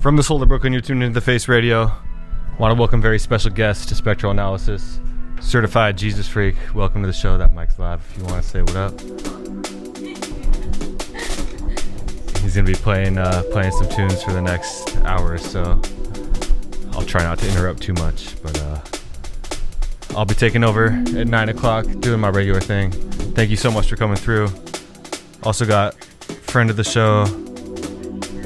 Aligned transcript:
From 0.00 0.16
the 0.16 0.22
Soul 0.22 0.42
of 0.42 0.48
Brooklyn, 0.48 0.72
you're 0.72 0.80
tuned 0.80 1.02
into 1.02 1.12
The 1.12 1.20
Face 1.20 1.46
Radio. 1.46 1.92
Want 2.58 2.74
to 2.74 2.78
welcome 2.78 3.02
very 3.02 3.18
special 3.18 3.50
guest 3.50 3.90
to 3.90 3.94
Spectral 3.94 4.32
Analysis, 4.32 4.98
certified 5.42 5.98
Jesus 5.98 6.26
freak. 6.26 6.56
Welcome 6.74 7.02
to 7.02 7.06
the 7.06 7.12
show. 7.12 7.36
That 7.36 7.52
mic's 7.52 7.78
live. 7.78 8.00
If 8.10 8.16
you 8.16 8.24
want 8.24 8.42
to 8.42 8.48
say 8.48 8.62
what 8.62 8.76
up, 8.76 8.98
he's 12.40 12.54
gonna 12.54 12.66
be 12.66 12.72
playing 12.72 13.18
uh, 13.18 13.42
playing 13.50 13.72
some 13.72 13.90
tunes 13.90 14.22
for 14.22 14.32
the 14.32 14.40
next 14.40 14.96
hour 15.04 15.34
or 15.34 15.38
so. 15.38 15.78
I'll 16.92 17.04
try 17.04 17.22
not 17.22 17.38
to 17.40 17.48
interrupt 17.50 17.82
too 17.82 17.92
much, 17.92 18.42
but 18.42 18.58
uh, 18.58 18.80
I'll 20.16 20.24
be 20.24 20.34
taking 20.34 20.64
over 20.64 20.86
at 20.86 21.28
nine 21.28 21.50
o'clock, 21.50 21.84
doing 22.00 22.20
my 22.20 22.30
regular 22.30 22.62
thing. 22.62 22.90
Thank 23.34 23.50
you 23.50 23.56
so 23.56 23.70
much 23.70 23.90
for 23.90 23.96
coming 23.96 24.16
through. 24.16 24.48
Also 25.42 25.66
got 25.66 26.02
friend 26.44 26.70
of 26.70 26.78
the 26.78 26.84
show, 26.84 27.26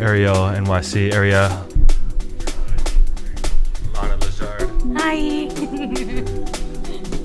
Ariel 0.05 0.37
NYC 0.37 1.15
area. 1.15 1.49
Lana 3.95 4.17
Lazard. 4.19 4.71
Hi. 4.99 5.49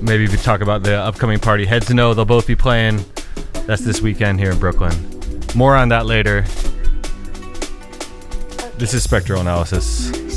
Maybe 0.00 0.26
we 0.26 0.36
talk 0.38 0.62
about 0.62 0.82
the 0.82 0.96
upcoming 0.96 1.38
party. 1.38 1.66
Head 1.66 1.82
to 1.82 1.94
know 1.94 2.14
they'll 2.14 2.24
both 2.24 2.46
be 2.46 2.56
playing. 2.56 3.04
That's 3.66 3.84
this 3.84 4.00
weekend 4.00 4.40
here 4.40 4.50
in 4.50 4.58
Brooklyn. 4.58 4.94
More 5.54 5.76
on 5.76 5.90
that 5.90 6.06
later. 6.06 6.46
This 8.78 8.94
is 8.94 9.02
Spectral 9.02 9.42
Analysis. 9.42 10.29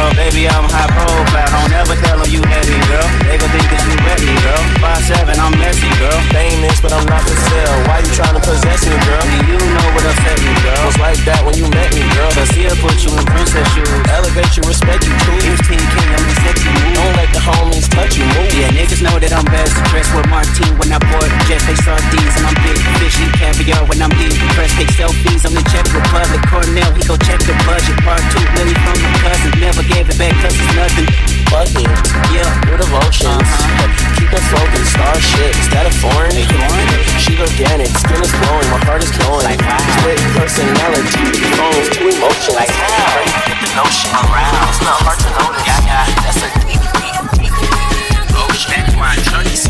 Girl. 0.00 0.10
Baby, 0.16 0.48
I'm 0.48 0.64
high 0.64 0.88
profile. 0.88 1.50
Don't 1.52 1.72
ever 1.76 1.94
tell 2.00 2.18
them 2.18 2.30
you 2.32 2.40
me, 2.40 2.78
girl. 2.88 3.08
They 3.28 3.36
gon' 3.36 3.52
think 3.52 3.66
that 3.68 3.82
you 3.84 3.96
me, 4.00 4.34
girl. 4.40 4.62
5'7, 4.80 5.36
I'm 5.36 5.54
messy, 5.60 5.90
girl. 6.00 6.18
Famous, 6.32 6.80
but 6.80 6.92
I'm 6.92 7.04
not 7.04 7.20
for 7.24 7.36
sale. 7.36 7.76
Why 7.84 8.00
you 8.00 8.10
trying 8.16 8.36
to 8.36 8.42
possess 8.42 8.80
me, 8.88 8.96
girl? 9.04 9.24
And 9.24 9.44
you 9.48 9.58
know 9.60 9.88
what 9.92 10.04
upset 10.08 10.38
me, 10.40 10.52
girl. 10.64 10.80
Was 10.88 10.98
like 10.98 11.20
that 11.28 11.40
when 11.44 11.54
you 11.56 11.68
met 11.68 11.92
me, 11.92 12.02
girl. 12.16 12.30
Cause 12.32 12.50
he'll 12.56 12.76
put 12.80 12.96
you 13.04 13.12
in 13.12 13.24
princess 13.28 13.66
shoes. 13.76 13.90
Elevate 14.08 14.52
you, 14.56 14.62
respect 14.64 15.04
you 15.04 15.14
too. 15.26 15.36
15 15.68 15.76
king, 15.76 16.08
I'm 16.16 16.24
in 16.24 16.36
sexy 16.40 16.70
mood. 16.70 16.94
Don't 16.96 17.14
let 17.18 17.30
the 17.36 17.42
homies 17.42 17.86
touch 17.90 18.16
you, 18.16 18.24
move. 18.24 18.50
Yeah, 18.56 18.72
niggas 18.72 19.02
know 19.04 19.16
that 19.20 19.32
I'm 19.34 19.44
best 19.50 19.76
dressed 19.92 20.12
with 20.16 20.28
Martine 20.32 20.74
when 20.80 20.88
I 20.94 20.98
board 21.10 21.30
jet. 21.44 21.60
They 21.68 21.76
sardines 21.84 22.34
and 22.40 22.44
I'm 22.48 22.56
big 22.64 22.78
fishy 23.02 23.26
caviar 23.36 23.84
when 23.90 24.00
I'm 24.00 24.12
deep 24.16 24.32
pressed. 24.56 24.78
Take 24.80 24.92
selfies, 24.96 25.44
I'm 25.44 25.56
in 25.58 25.64
Czech 25.68 25.86
Republic. 25.92 26.40
Cornell, 26.48 26.90
he 26.96 27.02
go 27.04 27.16
check 27.20 27.40
the 27.44 27.54
budget. 27.66 27.98
Part 28.06 28.22
two, 28.32 28.44
Lily 28.56 28.74
from 28.80 28.96
my 29.02 29.12
cousin. 29.20 29.52
Never 29.60 29.82
gave 29.90 30.06
it 30.08 30.18
back 30.18 30.34
cause 30.38 30.54
it's 30.54 30.74
nothing. 30.74 31.08
Fuck 31.50 31.70
it. 31.74 31.90
Yeah. 32.30 32.46
With 32.70 32.82
emotions. 32.86 33.42
Uh-huh. 33.42 34.16
Keep 34.16 34.30
it 34.30 34.44
focused, 34.50 34.94
star 34.94 35.14
shit. 35.18 35.52
Is 35.58 35.68
that 35.74 35.86
a 35.86 35.92
foreign? 35.98 36.30
They 36.34 36.46
foreign? 36.46 36.88
She 37.18 37.34
organic, 37.36 37.90
skin 37.98 38.22
is 38.22 38.32
glowing, 38.40 38.68
my 38.70 38.80
heart 38.86 39.02
is 39.02 39.10
glowing. 39.10 39.44
Like 39.46 39.60
wow. 39.62 39.78
Split 40.00 40.20
personality, 40.34 41.10
phones, 41.58 41.88
two 41.90 42.06
emotions. 42.06 42.56
Like 42.56 42.70
how? 42.70 43.50
Notion 43.70 44.10
around. 44.14 44.66
It's 44.66 44.82
not 44.82 44.98
hard 45.06 45.18
to 45.22 45.30
notice. 45.30 45.62
Yeah, 45.62 45.78
yeah. 45.86 46.06
That's 46.26 46.42
a 46.42 46.50
deep, 46.66 46.82
deep, 46.98 47.22
deep, 47.38 47.54
deep 47.54 48.34
ocean. 48.34 48.74
That's 48.74 48.94
why 48.98 49.14
Shorty 49.30 49.54
said 49.54 49.69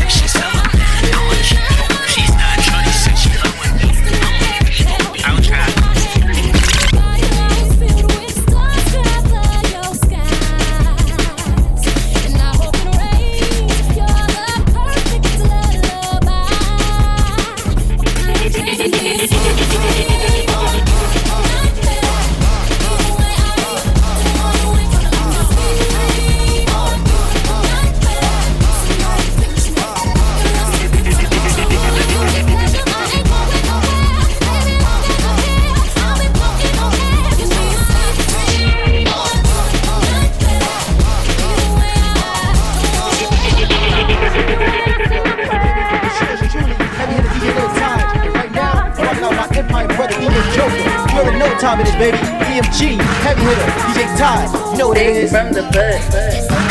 time 51.61 51.79
it 51.79 51.87
is, 51.87 51.95
baby. 52.01 52.17
EMG, 52.17 52.97
heavy 53.21 53.45
hitter, 53.45 53.69
DJ 53.93 54.17
Todd. 54.17 54.49
You 54.73 54.77
know 54.79 54.87
what 54.89 54.97
it 54.97 55.13
is. 55.13 55.29
From 55.29 55.53
the 55.53 55.61
bud. 55.69 56.01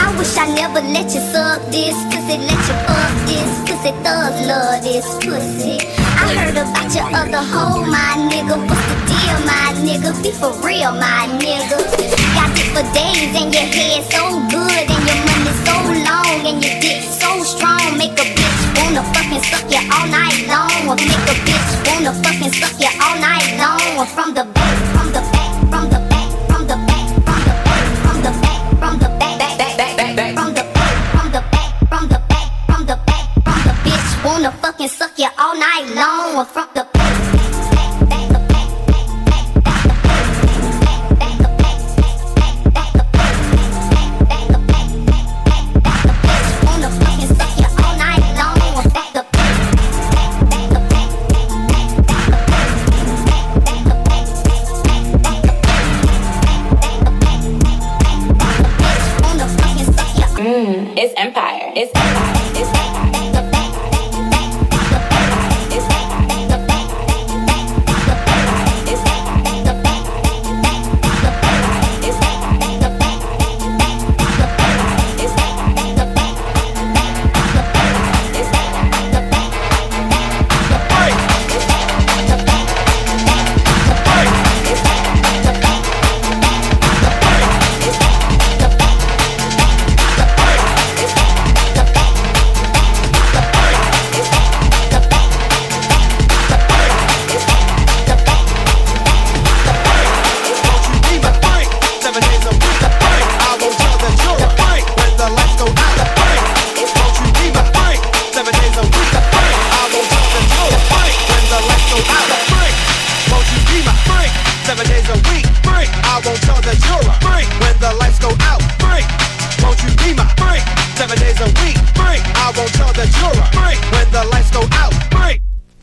I 0.02 0.11
wish 0.18 0.35
I 0.37 0.50
never 0.50 0.82
let 0.82 1.14
you 1.14 1.23
suck 1.30 1.62
this 1.70 1.94
pussy, 2.11 2.42
let 2.42 2.59
you 2.66 2.76
fuck 2.90 3.14
this 3.23 3.50
pussy, 3.70 3.94
thugs 4.02 4.42
love 4.50 4.82
this 4.82 5.06
pussy. 5.23 5.78
I 6.18 6.26
heard 6.35 6.59
about 6.59 6.90
your 6.90 7.06
other 7.06 7.38
hoe, 7.38 7.87
my 7.87 8.18
nigga. 8.35 8.59
What's 8.59 8.82
the 8.90 8.97
deal, 9.06 9.38
my 9.47 9.70
nigga? 9.78 10.11
Be 10.26 10.35
for 10.35 10.50
real, 10.66 10.90
my 10.90 11.30
nigga. 11.38 11.78
Got 12.35 12.50
it 12.59 12.68
for 12.75 12.82
days 12.90 13.30
and 13.38 13.54
your 13.54 13.70
head 13.70 14.02
so 14.11 14.42
good 14.50 14.85
and 14.90 15.02
your 15.06 15.20
money 15.23 15.54
so 15.70 15.75
long 16.02 16.38
and 16.50 16.59
your 16.59 16.75
dick 16.82 17.06
so 17.06 17.30
strong. 17.47 17.94
Make 17.94 18.18
a 18.18 18.26
bitch 18.26 18.62
wanna 18.75 19.06
fucking 19.14 19.42
suck 19.47 19.70
you 19.70 19.78
all 19.94 20.06
night 20.11 20.50
long. 20.50 20.90
Or 20.90 20.99
make 20.99 21.26
a 21.30 21.37
bitch 21.47 21.70
wanna 21.87 22.11
fucking 22.26 22.52
suck 22.59 22.75
you 22.82 22.90
all 22.99 23.16
night 23.23 23.54
long. 23.54 24.02
Or 24.02 24.06
from 24.06 24.35
the 24.35 24.44
back, 24.50 24.60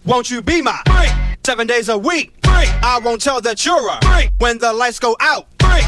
Won't 0.07 0.31
you 0.31 0.41
be 0.41 0.61
my 0.61 0.81
freak? 0.87 1.11
Seven 1.45 1.67
days 1.67 1.89
a 1.89 1.97
week, 1.97 2.31
freak. 2.41 2.69
I 2.81 2.97
won't 3.03 3.21
tell 3.21 3.41
that 3.41 3.65
you're 3.65 3.89
a 3.89 3.99
freak. 4.05 4.31
When 4.37 4.57
the 4.57 4.71
lights 4.71 4.99
go 4.99 5.17
out, 5.19 5.47
freak. 5.59 5.83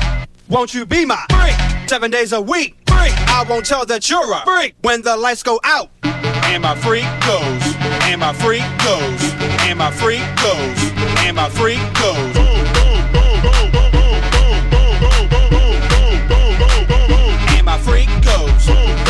Won't 0.50 0.74
you 0.74 0.86
be 0.86 1.06
my 1.06 1.24
freak? 1.30 1.56
Seven 1.90 2.12
days 2.12 2.34
a 2.34 2.42
week, 2.42 2.76
freak. 2.86 3.14
I 3.30 3.46
won't 3.50 3.66
tell 3.66 3.86
that 3.86 4.10
you're 4.10 4.34
a 4.34 4.42
freak. 4.44 4.76
When 4.82 5.04
the 5.04 5.16
lights 5.16 5.42
go 5.42 5.62
out, 5.64 5.90
and 6.04 6.64
my 6.64 6.76
freak 6.76 7.06
goes, 7.26 7.64
and 8.12 8.20
my 8.20 8.34
freak 8.34 8.64
goes, 8.84 9.34
and 9.64 9.80
my 9.80 9.90
freak 9.90 10.20
goes, 10.44 10.92
and 11.24 11.38
my 11.38 11.50
freak 11.50 11.80
goes. 11.94 12.36
And 17.56 17.66
my 17.66 17.78
freak 17.78 18.10
goes. 18.28 18.68
And 18.68 18.68
my 18.68 18.68
freak 18.68 18.90
goes. 18.96 19.09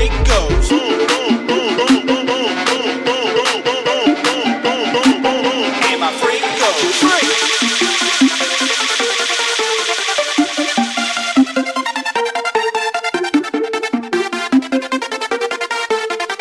And 0.00 0.08
my 6.00 6.10
freak 6.20 6.40
goes. 6.40 7.00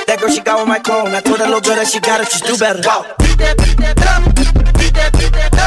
That 0.08 0.20
girl, 0.22 0.30
she 0.30 0.42
got 0.42 0.60
on 0.60 0.68
my 0.70 0.80
phone. 0.80 1.14
I 1.14 1.20
told 1.20 1.40
that 1.40 1.48
little 1.48 1.60
girl 1.60 1.76
that 1.76 1.88
she 1.88 2.00
got 2.00 2.22
it, 2.22 2.32
she's 2.32 2.42
do 2.42 2.58
better. 2.58 2.82
Wow. 2.88 3.14
Beat 3.20 3.38
that, 3.40 3.58
beat 3.58 3.76
that, 3.76 3.96
beat 4.78 4.94
that, 4.94 5.12
beat 5.12 5.34
that. 5.34 5.59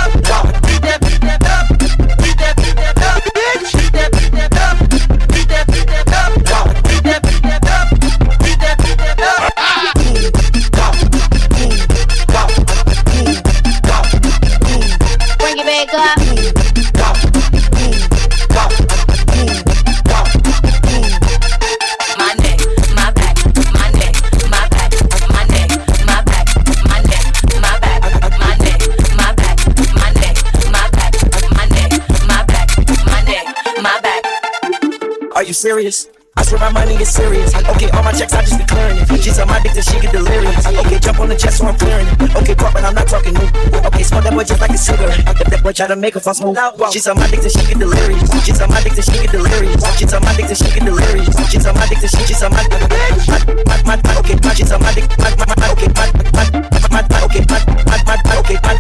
Serious? 35.62 36.10
I 36.34 36.42
swear 36.42 36.58
my 36.58 36.72
money 36.72 36.98
is 36.98 37.06
serious. 37.14 37.54
Okay, 37.54 37.86
all 37.94 38.02
my 38.02 38.10
checks, 38.10 38.34
I 38.34 38.42
just 38.42 38.58
be 38.58 38.66
clearing 38.66 38.98
it. 38.98 39.06
She's 39.22 39.38
on 39.38 39.46
my 39.46 39.62
dick 39.62 39.78
till 39.78 39.86
she 39.86 40.00
get 40.02 40.10
delirious. 40.10 40.66
Okay, 40.66 40.98
jump 40.98 41.20
on 41.20 41.28
the 41.28 41.36
jet 41.38 41.54
so 41.54 41.70
I'm 41.70 41.78
clearing 41.78 42.08
it. 42.08 42.34
Okay, 42.34 42.54
pop, 42.58 42.74
but 42.74 42.82
I'm 42.82 42.94
not 42.98 43.06
talking 43.06 43.34
new. 43.38 43.46
Okay, 43.86 44.02
smoke 44.02 44.24
that 44.26 44.34
boy 44.34 44.42
just 44.42 44.58
like 44.58 44.74
a 44.74 44.80
cigarette. 44.80 45.22
If 45.22 45.46
that 45.54 45.62
boy 45.62 45.70
try 45.70 45.86
to 45.86 45.94
make 45.94 46.14
her 46.14 46.20
fall 46.20 46.34
smooth. 46.34 46.58
She's 46.90 47.06
on 47.06 47.14
my 47.14 47.30
dick 47.30 47.46
till 47.46 47.54
she 47.54 47.62
get 47.62 47.78
delirious. 47.78 48.26
She's 48.42 48.58
on 48.58 48.74
my 48.74 48.82
dick 48.82 48.98
till 48.98 49.06
she 49.06 49.22
get 49.22 49.30
delirious. 49.30 49.82
She's 49.94 50.10
on 50.10 50.22
my 50.26 50.34
dick 50.34 50.46
till 50.50 50.58
she 50.58 50.68
get 50.74 50.82
delirious. 50.82 51.30
She's 51.46 51.66
on 51.66 51.74
my 51.78 51.86
dick 51.86 51.98
till 52.02 52.10
she, 52.10 52.22
she's 52.26 52.42
on 52.42 52.50
my 52.50 52.62
dick. 52.66 52.82
My, 53.30 53.38
my, 53.62 53.78
my, 53.86 53.96
my, 54.02 54.12
okay, 54.18 54.36
my, 54.42 54.50
she's 54.58 54.72
on 54.74 54.82
my 54.82 54.90
dick. 54.98 55.06
My, 55.22 55.30
my, 55.38 55.46
my, 55.46 55.68
okay, 55.78 55.90
my, 55.94 56.08
my, 56.34 56.44
my, 56.50 56.74
my, 56.90 57.02
my, 57.06 57.18
okay, 57.30 57.44
my, 57.46 57.60
my, 57.86 57.98
my, 58.02 58.18
my, 58.18 58.34
okay, 58.42 58.58
my, 58.66 58.74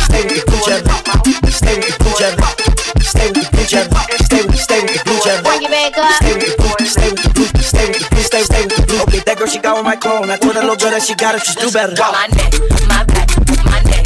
stay 0.00 0.24
with 0.24 0.48
the 0.48 0.56
jelly. 0.64 0.88
Stay 1.52 1.76
with 1.76 1.98
the 2.00 2.10
jelly. 2.16 2.40
Stay 3.04 3.28
with 3.36 3.50
the 3.52 3.62
blue 3.68 4.21
girl 9.42 9.50
she 9.50 9.58
got 9.58 9.76
with 9.76 9.84
my 9.84 9.96
clone. 9.96 10.30
I 10.30 10.36
told 10.36 10.54
that 10.54 10.62
little 10.62 10.76
girl 10.76 10.90
that 10.90 11.02
she 11.02 11.14
got 11.14 11.34
it, 11.34 11.42
just 11.42 11.58
do 11.58 11.70
better. 11.72 11.94
My 11.98 12.28
neck, 12.30 12.52
my 12.86 13.02
back, 13.02 13.28
my 13.66 13.82
neck, 13.90 14.01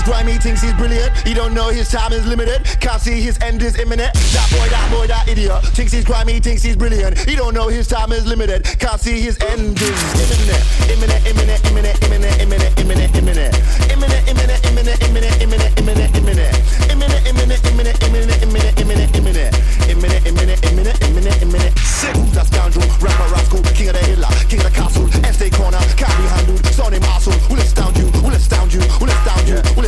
he's 0.00 0.08
grimy, 0.08 0.38
thinks 0.38 0.62
he's 0.62 0.74
brilliant. 0.74 1.16
He 1.26 1.34
don't 1.34 1.54
know 1.54 1.68
his 1.68 1.88
time 1.90 2.12
is 2.12 2.26
limited. 2.26 2.64
Can't 2.80 3.00
see 3.00 3.20
his 3.20 3.38
end 3.40 3.62
is 3.62 3.78
imminent. 3.78 4.12
That 4.32 4.48
boy, 4.50 4.68
that 4.68 4.90
boy, 4.90 5.06
that 5.06 5.28
idiot 5.28 5.62
thinks 5.76 5.92
he's 5.92 6.04
grimy, 6.04 6.40
thinks 6.40 6.62
he's 6.62 6.76
brilliant. 6.76 7.18
He 7.18 7.36
don't 7.36 7.54
know 7.54 7.68
his 7.68 7.86
time 7.86 8.12
is 8.12 8.26
limited. 8.26 8.64
Can't 8.78 9.00
see 9.00 9.20
his 9.20 9.38
end 9.42 9.76
is 9.80 10.00
imminent. 10.16 10.64
Imminent, 10.90 11.26
imminent, 11.26 11.60
imminent, 11.66 12.02
imminent, 12.04 12.40
imminent, 12.40 12.80
imminent, 12.80 13.16
imminent. 13.16 13.54
Imminent, 13.92 14.28
imminent, 14.28 14.64
imminent, 14.64 15.02
imminent, 15.02 15.42
imminent, 15.42 15.80
imminent, 15.80 16.16
imminent. 16.16 16.90
Imminent, 16.90 17.26
imminent, 17.28 17.64
imminent, 17.66 18.02
imminent, 18.02 18.42
imminent, 18.42 18.80
imminent, 18.80 19.16
imminent. 19.16 19.52
Imminent, 19.90 20.26
imminent, 20.26 20.64
imminent, 20.64 21.02
imminent, 21.02 21.42
imminent. 21.42 21.78
Sick, 21.78 22.14
that 22.32 22.46
scoundrel, 22.46 22.86
rapper 23.04 23.28
rascal, 23.34 23.60
king 23.76 23.88
of 23.88 23.94
the 23.98 24.04
hill, 24.06 24.24
king 24.48 24.60
of 24.60 24.66
the 24.66 24.72
castle, 24.72 25.06
estate 25.28 25.52
corner, 25.52 25.80
can't 25.98 26.14
be 26.16 26.24
handled. 26.30 26.64
Son 26.72 26.92
him 26.92 27.02
asshole, 27.04 27.36
will 27.50 27.60
astound 27.60 27.96
you, 27.98 28.06
will 28.22 28.32
astound 28.32 28.72
you, 28.72 28.80
will 28.80 29.10
astound 29.10 29.10
you, 29.10 29.19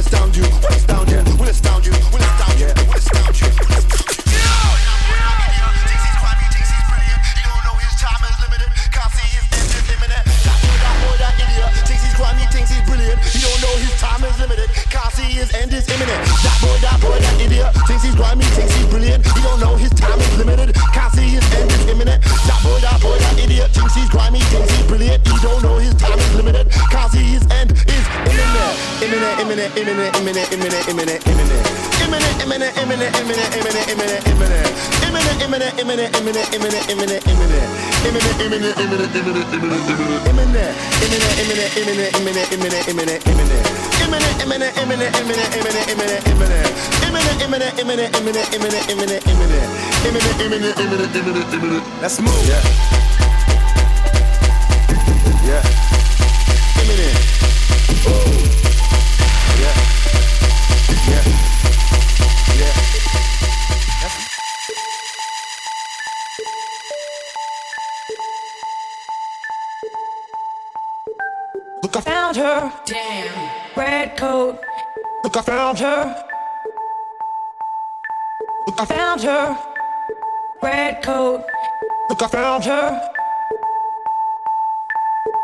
astound 0.03 0.37
you, 0.37 0.43
will 0.43 0.69
astound 0.69 1.11
you, 1.11 1.19
will 1.39 1.49
astound 1.49 1.87
you, 1.87 1.93
will 1.93 2.19
astound 2.19 2.61
you, 2.61 2.67
will 2.89 2.97
astound 2.97 3.41
you. 3.41 3.49
End 15.55 15.73
is 15.75 15.87
imminent. 15.89 16.23
That 16.47 16.57
boy, 16.63 16.79
that 16.81 17.01
boy, 17.03 17.19
that 17.19 17.41
idiot 17.43 17.75
thinks 17.87 18.05
he's 18.05 18.15
grimy, 18.15 18.45
thinks 18.55 18.73
he's 18.75 18.87
brilliant. 18.87 19.27
He 19.27 19.43
don't 19.43 19.59
know 19.59 19.75
his 19.75 19.91
time 19.91 20.19
is 20.21 20.39
limited. 20.39 20.73
Can't 20.95 21.13
see 21.13 21.29
his 21.35 21.45
end 21.53 21.71
is 21.71 21.87
imminent. 21.89 22.23
That 22.23 22.61
boy, 22.63 22.79
that 22.79 23.03
boy, 23.03 23.19
that 23.19 23.32
idiot 23.53 23.71
thinks 23.77 23.95
he's 23.95 24.09
grimy, 24.09 24.41
thinks 24.49 24.71
he's 24.73 24.87
brilliant. 24.89 25.21
He 25.29 25.37
don't 25.45 25.61
know 25.63 25.77
his 25.77 25.95
time 26.01 26.19
is 26.19 26.35
limited. 26.35 26.73
Can't 26.89 27.13
see 27.13 27.37
his 27.37 27.45
end 27.53 27.73
is 27.73 28.05
imminent. 28.25 28.75
Imminent, 29.05 29.37
imminent, 29.45 29.77
imminent, 29.77 30.17
imminent, 30.17 30.49
imminent, 30.53 30.89
imminent, 30.89 31.21
imminent. 31.29 31.93
Imminent, 32.01 32.35
imminent, 32.41 32.73
imminent, 32.81 33.13
imminent, 33.13 33.53
imminent, 33.53 33.85
imminent, 33.93 34.23
imminent. 34.33 34.73
Imminent, 35.05 35.37
imminent, 35.45 35.73
imminent, 35.81 36.11
imminent, 36.17 36.49
imminent, 36.57 36.85
imminent, 36.89 37.23
imminent. 37.29 37.69
Imminent, 38.09 38.41
imminent, 38.41 38.75
imminent, 38.81 39.13
imminent, 39.13 39.53
imminent, 39.53 39.93
imminent. 39.93 40.33
Imminent, 40.33 40.61
imminent, 40.63 41.77
imminent, 41.77 42.17
imminent, 42.17 42.17
imminent, 42.17 42.53
imminent, 42.57 42.89
imminent, 42.89 43.21
imminent. 43.29 43.65
Imminent, 44.01 44.35
imminent, 44.43 44.73
imminent, 44.81 45.13
imminent, 45.21 45.51
imminent, 45.53 45.89
imminent, 45.93 46.21
imminent. 46.33 46.73
Imminent, 47.05 47.37
imminent, 47.43 47.79
imminent, 47.79 48.11
imminent, 48.17 48.49
imminent, 48.55 48.85
imminent, 48.89 49.23
imminent. 49.29 49.69
Imminent, 50.09 50.41
imminent, 50.41 50.79
imminent, 50.81 51.17
imminent, 51.17 51.53
imminent. 51.53 51.85
Let's 52.01 52.21
move. 52.21 52.33
Yeah. 52.49 52.93
Look, 71.83 71.97
I 71.97 72.01
found 72.01 72.37
her. 72.37 72.73
Damn. 72.87 73.51
Red 73.77 74.17
coat. 74.17 74.61
Look, 75.25 75.37
I 75.37 75.43
found 75.43 75.79
her. 75.81 76.25
Look 78.67 78.81
I 78.81 78.85
found 78.85 79.23
her. 79.23 79.59
Red 80.63 81.03
coat. 81.03 81.45
Look, 82.09 82.23
I 82.23 82.29
found 82.29 82.65
her. 82.65 83.13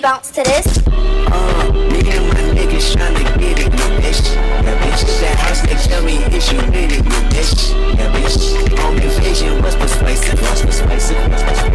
Bounce 0.00 0.30
to 0.30 0.42
this. 0.42 0.66
Uh, 0.86 1.72
me 1.90 2.00
and 2.10 2.26
my 2.28 2.40
niggas 2.56 2.94
tryna 2.96 3.22
get 3.38 3.58
it, 3.58 3.64
you 3.64 3.70
bitch. 4.00 4.34
Yeah, 4.34 4.74
bitch. 4.80 5.02
That 5.20 5.36
house, 5.38 5.60
they 5.62 5.76
tell 5.88 6.02
me 6.02 6.16
is 6.34 6.50
you 6.50 6.58
with 6.58 6.74
it, 6.74 6.92
you 6.92 7.02
bitch. 7.30 7.74
Yeah, 7.96 8.10
bitch. 8.12 8.54
On 8.84 8.96
persuasive? 8.96 9.60
Persuasive? 9.60 10.38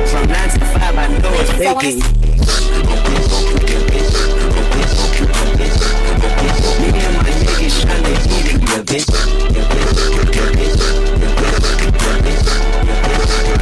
From 0.10 0.28
9 0.28 0.50
to 0.50 0.66
5, 0.66 0.98
I 0.98 1.08
know 1.20 1.34
it's 1.34 1.52
vacant. 1.52 2.00
Me 6.80 6.90
and 7.00 7.09
my 7.60 7.66
niggas 7.66 7.84
tryna 7.84 8.16
get 8.24 8.48
it, 8.48 8.62
yeah, 8.62 8.80
bitch. 8.88 9.10
Yeah, 9.52 9.68
bitch. 9.76 10.80
Yeah, 11.20 12.24
bitch. 12.24 12.48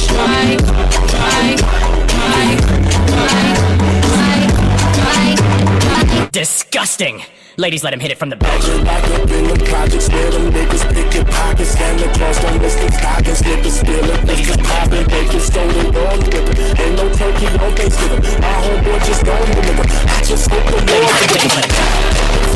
Disgusting. 6.31 7.23
Ladies, 7.57 7.83
let 7.83 7.93
him 7.93 7.99
hit 8.01 8.11
it 8.11 8.17
from 8.17 8.29
the 8.29 8.35
back. 8.35 8.59
Back 8.83 9.03
up 9.15 9.29
in 9.31 9.47
the 9.47 9.55
projects 9.65 10.09
where 10.09 10.29
them 10.31 10.51
niggas 10.51 10.83
picking 10.93 11.25
pockets. 11.25 11.71
Stand 11.71 12.01
across 12.01 12.37
them 12.39 12.61
listing 12.61 12.91
stockings, 12.91 13.39
slippers, 13.39 13.79
stealing, 13.79 14.19
bitches 14.27 14.59
popping, 14.59 15.07
bacon, 15.07 15.39
stolen, 15.39 15.95
all 15.95 16.17
the 16.19 16.27
whipping. 16.35 16.59
Ain't 16.83 16.95
no 16.99 17.07
turkey 17.15 17.47
on 17.47 17.71
Thanksgiving. 17.75 18.19
My 18.43 18.51
homeboy 18.59 18.99
just 19.07 19.23
don't 19.23 19.45
deliver. 19.47 19.87
I 19.87 20.19
just 20.27 20.51
hope 20.51 20.67
the 20.67 20.83
Lord 20.83 21.15
deliver. 21.31 21.63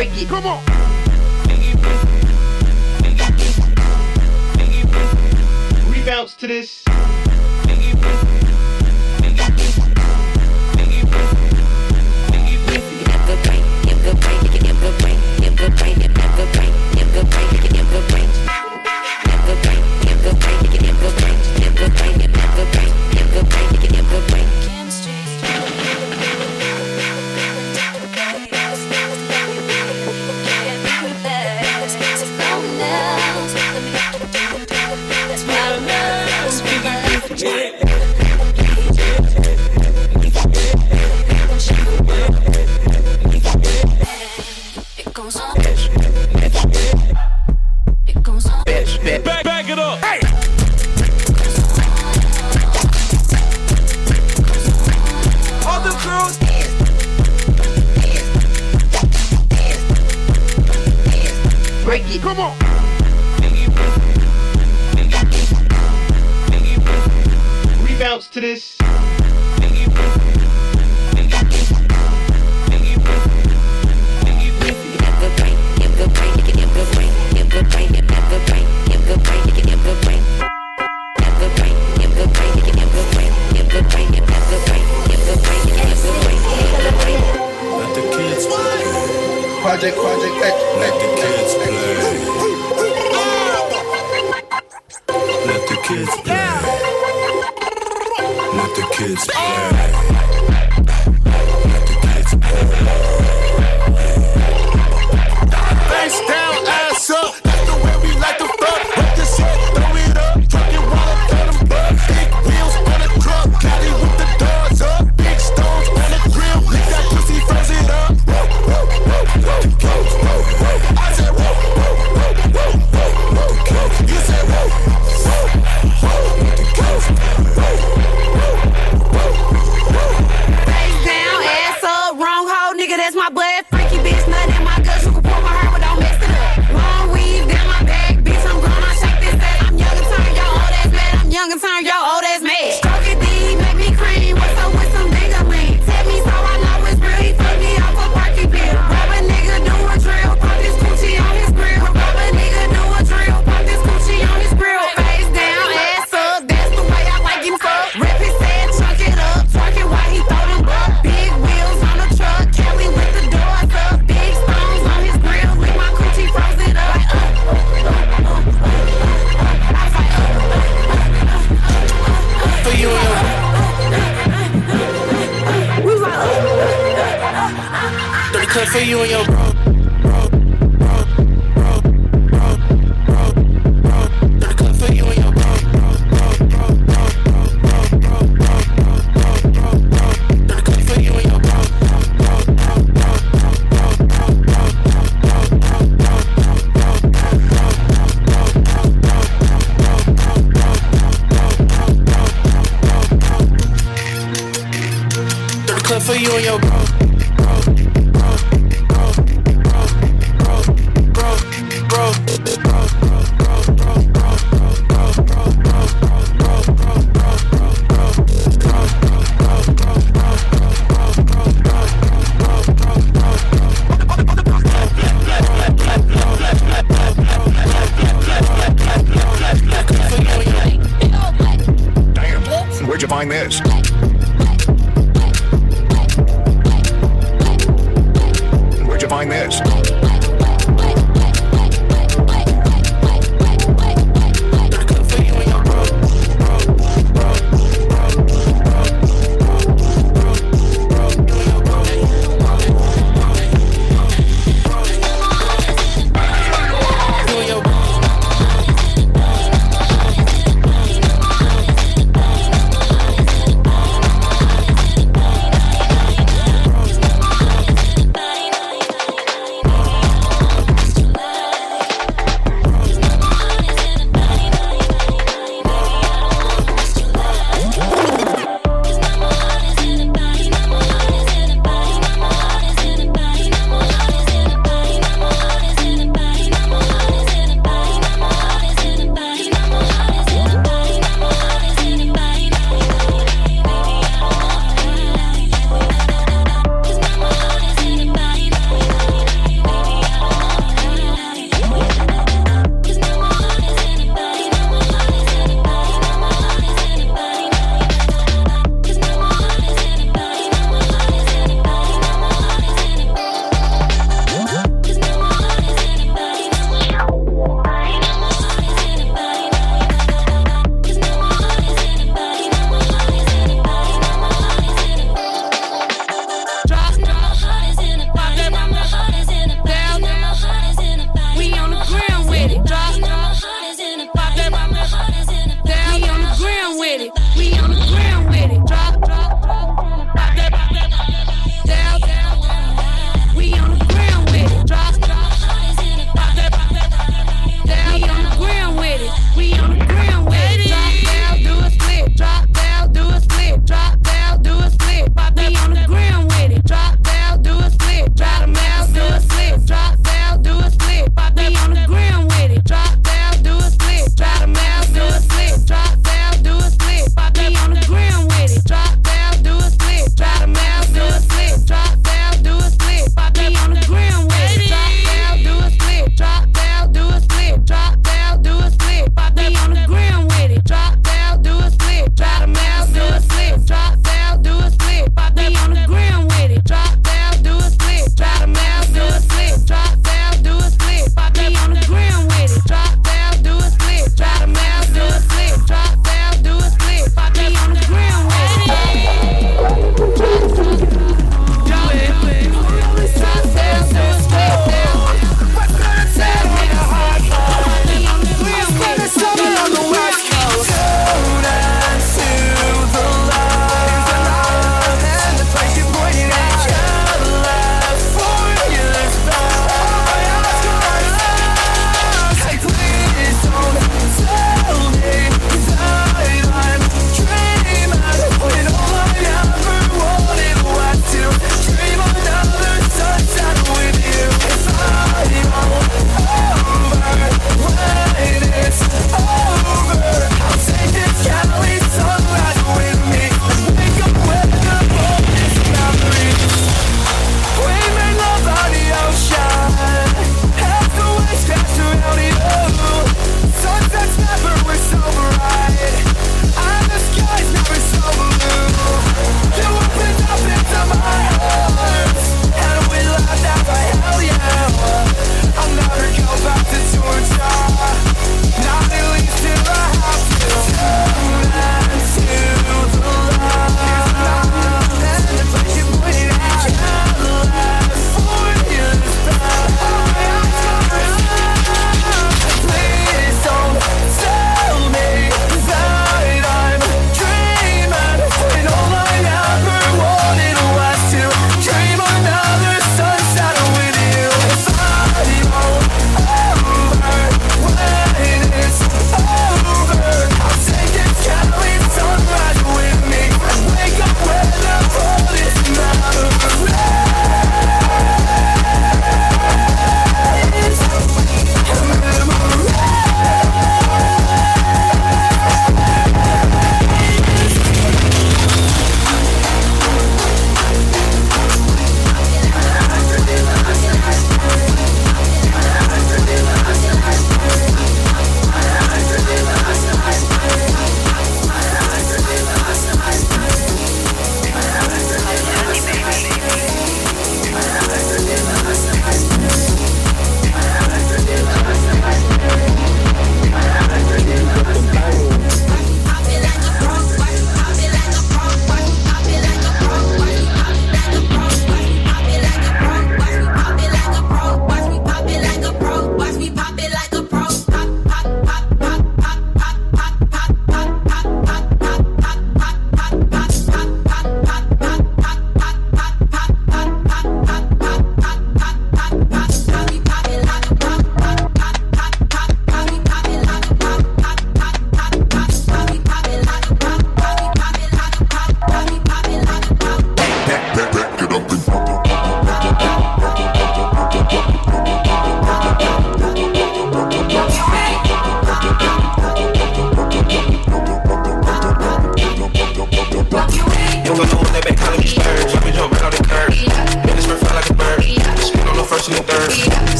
Break 0.00 0.22
it. 0.22 0.28
Come 0.28 0.46
on. 0.46 0.64
Rebounds 5.92 6.32
to 6.36 6.46
this. 6.46 6.89
Back, 49.24 49.44
back 49.44 49.68
it 49.68 49.78
up. 49.78 49.98
Hey. 49.98 50.20
All 55.66 55.80
the 55.80 55.90
girls. 56.04 56.38
Break 61.84 62.02
it. 62.06 62.22
Come 62.22 62.38
on. 62.38 62.56
Rebounds 67.84 68.28
to 68.28 68.40
this. 68.40 68.79
Project, 89.80 89.96
project, 89.96 90.34
let 90.42 90.69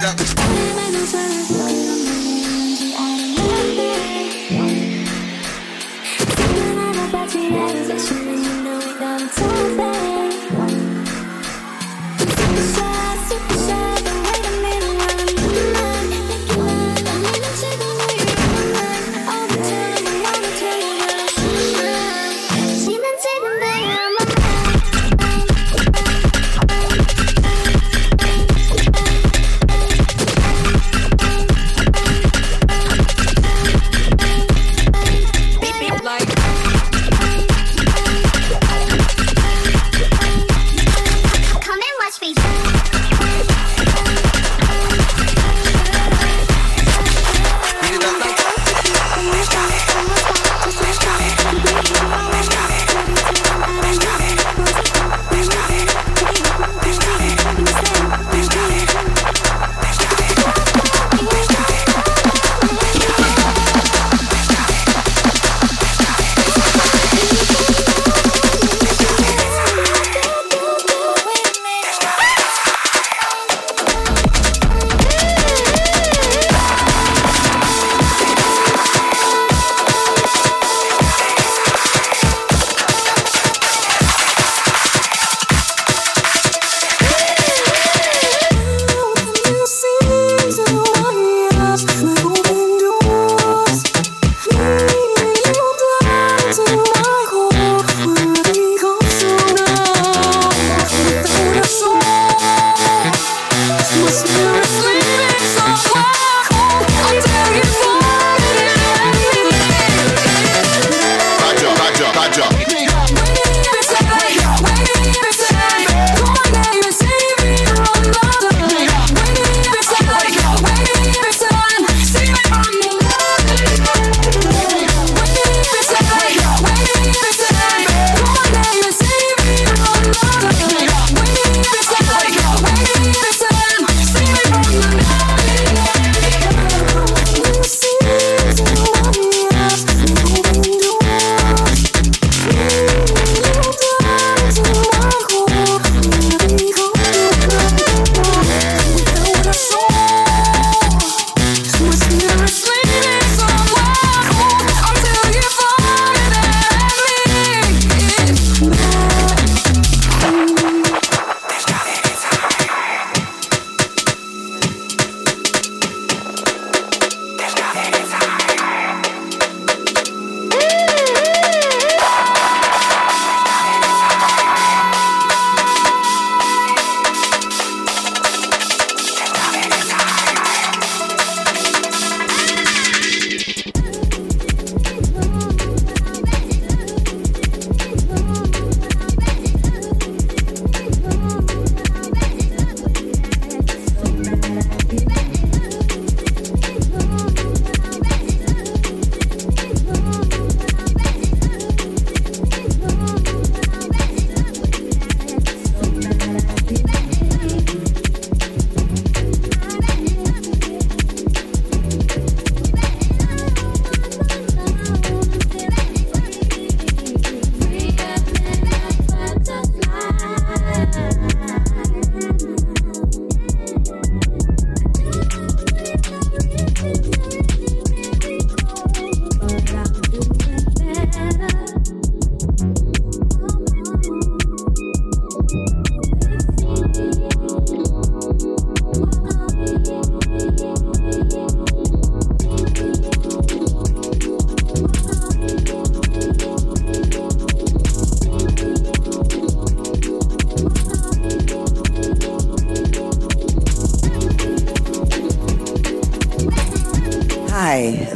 that. 0.00 1.59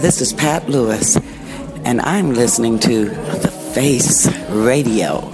This 0.05 0.21
is 0.21 0.35
Pat 0.35 0.69
Lewis, 0.69 1.17
and 1.87 1.99
I'm 2.03 2.35
listening 2.35 2.79
to 2.81 3.07
The 3.07 3.49
Face 3.49 4.27
Radio. 4.51 5.34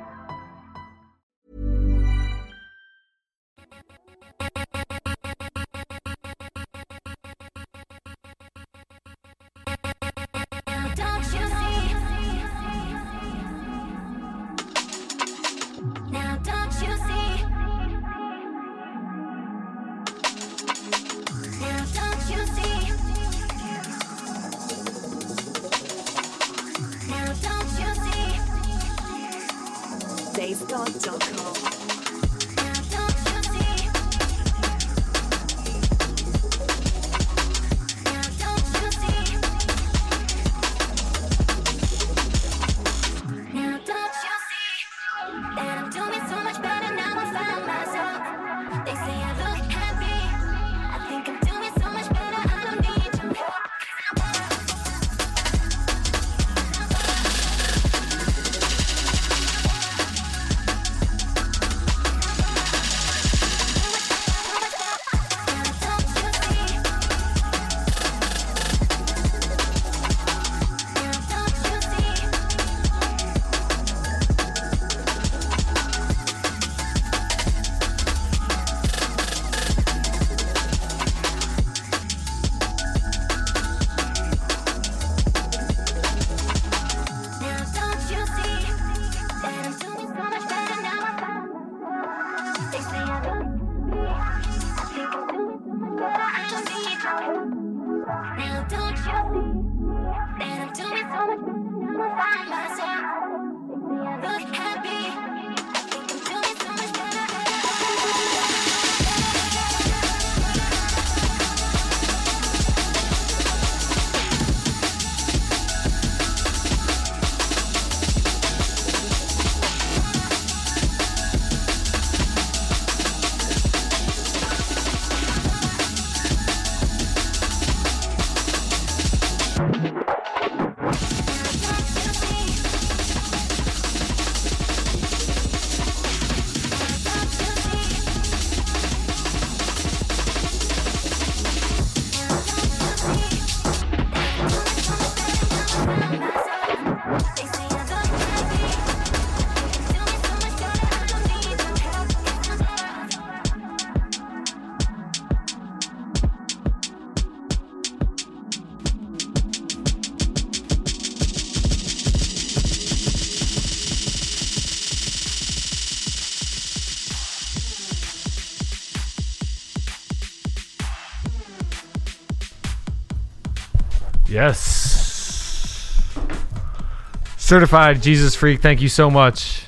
Certified 177.51 178.01
Jesus 178.01 178.33
Freak, 178.33 178.61
thank 178.61 178.79
you 178.79 178.87
so 178.87 179.11
much. 179.11 179.65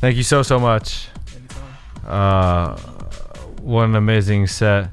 Thank 0.00 0.16
you 0.16 0.24
so, 0.24 0.42
so 0.42 0.58
much. 0.58 1.06
Uh, 2.04 2.76
what 3.62 3.84
an 3.84 3.94
amazing 3.94 4.48
set. 4.48 4.90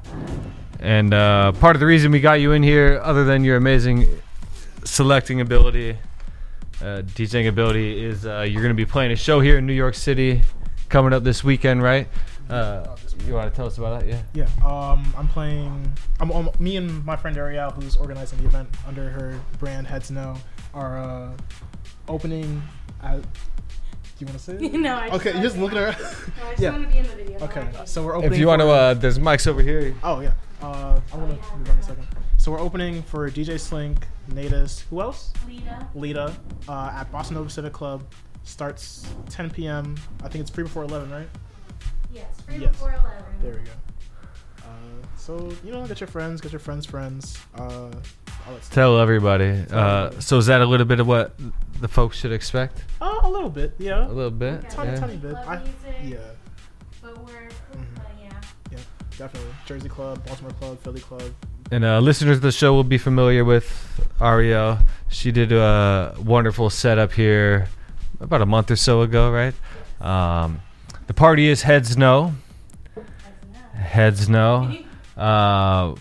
And 0.78 1.12
uh, 1.12 1.50
part 1.50 1.74
of 1.74 1.80
the 1.80 1.86
reason 1.86 2.12
we 2.12 2.20
got 2.20 2.34
you 2.34 2.52
in 2.52 2.62
here, 2.62 3.00
other 3.02 3.24
than 3.24 3.42
your 3.42 3.56
amazing 3.56 4.06
selecting 4.84 5.40
ability, 5.40 5.98
uh, 6.80 7.02
DJing 7.02 7.48
ability, 7.48 8.04
is 8.04 8.24
uh, 8.24 8.46
you're 8.48 8.62
going 8.62 8.68
to 8.68 8.74
be 8.74 8.86
playing 8.86 9.10
a 9.10 9.16
show 9.16 9.40
here 9.40 9.58
in 9.58 9.66
New 9.66 9.72
York 9.72 9.96
City 9.96 10.42
coming 10.88 11.12
up 11.12 11.24
this 11.24 11.42
weekend, 11.42 11.82
right? 11.82 12.06
Uh, 12.48 12.86
you 13.26 13.34
want 13.34 13.50
to 13.50 13.56
tell 13.56 13.66
us 13.66 13.78
about 13.78 13.98
that? 13.98 14.08
Yeah. 14.08 14.22
Yeah, 14.32 14.64
um, 14.64 15.12
I'm 15.18 15.26
playing. 15.26 15.92
I'm, 16.20 16.30
um, 16.30 16.50
me 16.60 16.76
and 16.76 17.04
my 17.04 17.16
friend 17.16 17.36
Ariel, 17.36 17.70
who's 17.70 17.96
organizing 17.96 18.38
the 18.38 18.44
event 18.44 18.68
under 18.86 19.10
her 19.10 19.40
brand 19.58 19.88
Heads 19.88 20.12
Know, 20.12 20.36
are 20.72 20.98
uh, 20.98 21.32
opening. 22.08 22.62
At, 23.02 23.22
do 23.22 23.28
you 24.18 24.26
want 24.26 24.38
to 24.38 24.44
say? 24.44 24.52
it? 24.54 24.72
No, 24.80 24.94
I 24.96 25.08
just 25.10 25.20
okay, 25.20 25.32
you're 25.34 25.42
just 25.42 25.56
be 25.56 25.62
looking 25.62 25.78
on- 25.78 25.84
around. 25.84 25.96
No, 26.00 26.46
I 26.46 26.50
just 26.54 26.62
wanna 26.62 26.88
be 26.88 26.98
in 26.98 27.02
the 27.06 27.14
video, 27.14 27.38
Okay, 27.44 27.60
idea. 27.60 27.86
so 27.86 28.04
we're 28.04 28.14
opening. 28.16 28.32
If 28.32 28.38
you 28.38 28.46
want 28.46 28.60
to, 28.60 28.66
for- 28.66 28.72
uh, 28.74 28.94
there's 28.94 29.18
mics 29.18 29.46
over 29.46 29.62
here. 29.62 29.94
Oh 30.02 30.20
yeah. 30.20 30.32
Uh, 30.62 31.00
I'm 31.12 31.20
gonna 31.20 31.32
move 31.34 31.70
on 31.70 31.78
a 31.78 31.82
second. 31.82 32.06
So 32.38 32.50
we're 32.52 32.60
opening 32.60 33.02
for 33.02 33.28
DJ 33.30 33.58
Slink, 33.58 34.06
Natus. 34.28 34.80
Who 34.90 35.00
else? 35.00 35.32
Lita. 35.48 35.88
Lita. 35.94 36.36
Uh, 36.68 36.92
at 36.94 37.10
Bossa 37.12 37.32
Nova 37.32 37.48
Civic 37.50 37.72
Club. 37.72 38.02
Starts 38.44 39.06
10 39.30 39.50
p.m. 39.50 39.96
I 40.24 40.28
think 40.28 40.42
it's 40.42 40.50
free 40.50 40.64
before 40.64 40.82
11, 40.82 41.10
right? 41.10 41.28
Yes, 42.12 42.26
free 42.46 42.58
before 42.58 42.90
11. 42.92 43.10
There 43.40 43.52
we 43.52 43.58
go. 43.60 43.70
Uh, 44.58 45.06
so 45.16 45.52
you 45.64 45.70
know, 45.72 45.86
get 45.86 46.00
your 46.00 46.08
friends, 46.08 46.40
get 46.40 46.50
your 46.52 46.58
friends' 46.58 46.84
friends. 46.86 47.38
Uh, 47.56 47.62
all 47.62 47.90
that 47.90 48.04
stuff. 48.06 48.21
Tell 48.70 48.98
everybody. 48.98 49.64
Uh, 49.70 50.10
so 50.20 50.38
is 50.38 50.46
that 50.46 50.60
a 50.60 50.66
little 50.66 50.86
bit 50.86 51.00
of 51.00 51.06
what 51.06 51.34
the 51.80 51.88
folks 51.88 52.16
should 52.18 52.32
expect? 52.32 52.84
Uh, 53.00 53.20
a 53.22 53.28
little 53.30 53.50
bit, 53.50 53.74
yeah. 53.78 54.06
A 54.06 54.08
little 54.08 54.30
bit. 54.30 54.68
Tiny, 54.70 54.90
yeah. 54.92 54.96
tiny 55.00 55.16
bit. 55.16 55.34
I, 55.34 55.60
yeah. 56.04 56.16
Footwork, 57.00 57.52
Mhm. 57.74 57.84
yeah. 58.22 58.30
Yeah, 58.70 58.78
definitely. 59.18 59.52
Jersey 59.66 59.88
Club, 59.88 60.24
Baltimore 60.26 60.52
Club, 60.52 60.78
Philly 60.80 61.00
Club. 61.00 61.22
And 61.70 61.84
uh, 61.84 62.00
listeners 62.00 62.36
of 62.36 62.42
the 62.42 62.52
show 62.52 62.74
will 62.74 62.84
be 62.84 62.98
familiar 62.98 63.44
with 63.44 64.00
Ariel. 64.20 64.78
She 65.08 65.32
did 65.32 65.52
a 65.52 66.14
wonderful 66.22 66.68
setup 66.70 67.12
here 67.12 67.68
about 68.20 68.42
a 68.42 68.46
month 68.46 68.70
or 68.70 68.76
so 68.76 69.02
ago, 69.02 69.30
right? 69.30 69.54
Um, 70.00 70.60
the 71.06 71.14
party 71.14 71.48
is 71.48 71.62
Heads 71.62 71.96
Know. 71.96 72.34
Heads 73.74 74.28
Know. 74.28 74.76
Uh, 75.14 75.94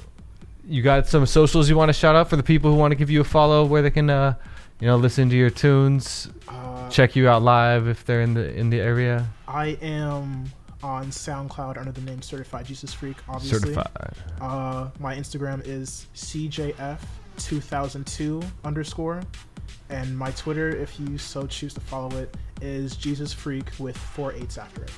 you 0.67 0.81
got 0.81 1.07
some 1.07 1.25
socials 1.25 1.69
you 1.69 1.75
want 1.75 1.89
to 1.89 1.93
shout 1.93 2.15
out 2.15 2.29
for 2.29 2.35
the 2.35 2.43
people 2.43 2.71
who 2.71 2.77
want 2.77 2.91
to 2.91 2.95
give 2.95 3.09
you 3.09 3.21
a 3.21 3.23
follow, 3.23 3.65
where 3.65 3.81
they 3.81 3.89
can, 3.91 4.09
uh, 4.09 4.35
you 4.79 4.87
know, 4.87 4.95
listen 4.97 5.29
to 5.29 5.35
your 5.35 5.49
tunes, 5.49 6.29
Uh, 6.47 6.89
check 6.89 7.15
you 7.15 7.27
out 7.27 7.41
live 7.41 7.87
if 7.87 8.05
they're 8.05 8.21
in 8.21 8.33
the 8.33 8.53
in 8.55 8.69
the 8.69 8.79
area. 8.79 9.27
I 9.47 9.77
am 9.81 10.45
on 10.83 11.05
SoundCloud 11.07 11.77
under 11.77 11.91
the 11.91 12.01
name 12.01 12.21
Certified 12.21 12.65
Jesus 12.65 12.93
Freak, 12.93 13.17
obviously. 13.29 13.73
Certified. 13.73 14.13
Uh, 14.39 14.89
my 14.99 15.15
Instagram 15.15 15.61
is 15.65 16.07
CJF2002 16.15 18.43
underscore. 18.63 19.21
And 19.89 20.17
my 20.17 20.31
Twitter, 20.31 20.69
if 20.69 20.99
you 20.99 21.17
so 21.17 21.45
choose 21.45 21.73
to 21.73 21.81
follow 21.81 22.15
it, 22.17 22.35
is 22.61 22.95
Jesus 22.95 23.33
Freak 23.33 23.65
with 23.77 23.97
four 23.97 24.31
eights 24.33 24.57
after 24.57 24.83
it. 24.83 24.91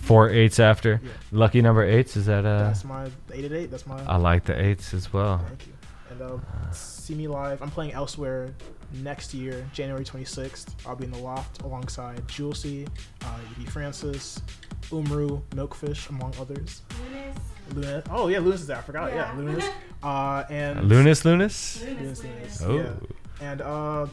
Four 0.00 0.30
eights 0.30 0.58
after. 0.58 1.00
Lucky 1.30 1.62
number 1.62 1.84
eights. 1.84 2.16
Is 2.16 2.26
that 2.26 2.44
uh? 2.44 2.58
That's 2.64 2.84
my 2.84 3.08
eight 3.32 3.44
at 3.44 3.52
eight. 3.52 3.70
That's 3.70 3.86
my. 3.86 4.02
I 4.04 4.16
like 4.16 4.44
the 4.44 4.60
eights 4.60 4.92
as 4.94 5.12
well. 5.12 5.38
Thank 5.46 5.66
you. 5.66 5.72
And 6.10 6.22
uh, 6.22 6.70
see 6.72 7.14
me 7.14 7.28
live. 7.28 7.62
I'm 7.62 7.70
playing 7.70 7.92
elsewhere 7.92 8.52
next 9.02 9.32
year, 9.32 9.64
January 9.72 10.04
26th. 10.04 10.74
I'll 10.84 10.96
be 10.96 11.04
in 11.04 11.12
the 11.12 11.18
loft 11.18 11.62
alongside 11.62 12.26
Julesy, 12.26 12.88
uh, 13.24 13.38
E.B. 13.52 13.66
Francis, 13.70 14.40
Umru, 14.90 15.40
Milkfish, 15.50 16.08
among 16.10 16.34
others. 16.40 16.82
Lunas. 17.04 17.36
Lunas. 17.74 18.04
Oh 18.10 18.26
yeah, 18.26 18.40
Lunas 18.40 18.62
is 18.62 18.66
there. 18.66 18.78
I 18.78 18.82
forgot. 18.82 19.10
Yeah, 19.12 19.32
Yeah. 19.32 19.38
Lunas. 19.38 19.64
Uh, 20.02 20.44
and 20.48 20.88
Lunas, 20.88 21.26
Lunas? 21.26 21.84
Lunas, 21.86 22.24
Lunas. 22.24 22.62
Oh. 22.64 22.74
Yeah. 22.74 22.92
And 23.42 23.60
uh, 23.60 24.06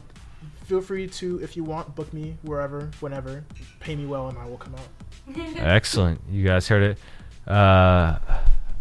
feel 0.68 0.82
free 0.82 1.08
to, 1.08 1.42
if 1.42 1.56
you 1.56 1.64
want, 1.64 1.96
book 1.96 2.14
me 2.14 2.38
wherever, 2.42 2.92
whenever. 3.00 3.46
Pay 3.80 3.96
me 3.96 4.06
well, 4.06 4.28
and 4.28 4.38
I 4.38 4.46
will 4.46 4.58
come 4.58 4.76
out. 4.76 5.38
Excellent. 5.58 6.20
You 6.30 6.44
guys 6.44 6.68
heard 6.68 6.84
it. 6.84 7.50
Uh, 7.50 8.20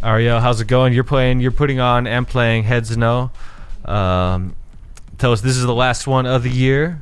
Ariel, 0.02 0.40
how's 0.40 0.60
it 0.60 0.66
going? 0.66 0.92
You're 0.92 1.04
playing, 1.04 1.38
you're 1.38 1.52
putting 1.52 1.78
on 1.78 2.08
and 2.08 2.26
playing 2.26 2.64
Heads 2.64 2.96
Know. 2.96 3.30
Um, 3.84 4.56
tell 5.18 5.30
us, 5.30 5.40
this 5.40 5.56
is 5.56 5.62
the 5.64 5.74
last 5.74 6.08
one 6.08 6.26
of 6.26 6.42
the 6.42 6.50
year. 6.50 7.00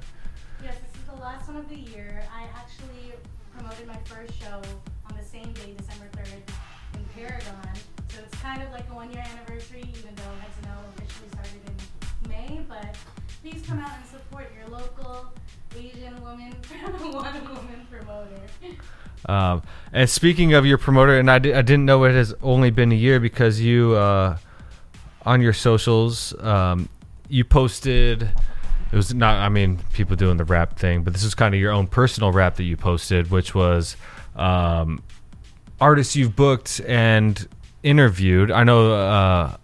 Um, 19.26 19.62
and 19.92 20.08
speaking 20.08 20.54
of 20.54 20.66
your 20.66 20.78
promoter, 20.78 21.18
and 21.18 21.30
I, 21.30 21.38
di- 21.38 21.54
I 21.54 21.62
didn't 21.62 21.86
know 21.86 22.04
it 22.04 22.12
has 22.12 22.34
only 22.42 22.70
been 22.70 22.92
a 22.92 22.96
year 22.96 23.20
because 23.20 23.60
you 23.60 23.94
uh, 23.94 24.36
on 25.22 25.40
your 25.40 25.52
socials 25.52 26.34
um, 26.40 26.88
you 27.28 27.44
posted. 27.44 28.22
It 28.92 28.96
was 28.96 29.14
not. 29.14 29.36
I 29.36 29.48
mean, 29.48 29.78
people 29.92 30.16
doing 30.16 30.36
the 30.36 30.44
rap 30.44 30.78
thing, 30.78 31.02
but 31.02 31.12
this 31.12 31.24
is 31.24 31.34
kind 31.34 31.54
of 31.54 31.60
your 31.60 31.72
own 31.72 31.86
personal 31.86 32.32
rap 32.32 32.56
that 32.56 32.64
you 32.64 32.76
posted, 32.76 33.30
which 33.30 33.54
was 33.54 33.96
um, 34.36 35.02
artists 35.80 36.14
you've 36.14 36.36
booked 36.36 36.80
and 36.86 37.48
interviewed. 37.82 38.50
I 38.50 38.62
know, 38.62 38.92
uh, 38.92 39.56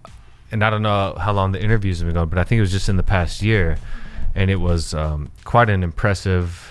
and 0.51 0.65
I 0.65 0.70
don't 0.70 0.82
know 0.82 1.15
how 1.20 1.32
long 1.32 1.53
the 1.53 1.62
interviews 1.62 1.99
have 2.01 2.09
been 2.09 2.15
going, 2.15 2.28
but 2.28 2.39
I 2.39 2.45
think 2.45 2.59
it 2.59 2.62
was 2.62 2.73
just 2.73 2.89
in 2.89 2.97
the 2.97 3.05
past 3.05 3.41
year, 3.41 3.77
and 4.35 4.51
it 4.51 4.57
was 4.57 4.95
um, 4.95 5.31
quite 5.45 5.70
an 5.70 5.85
impressive 5.85 6.69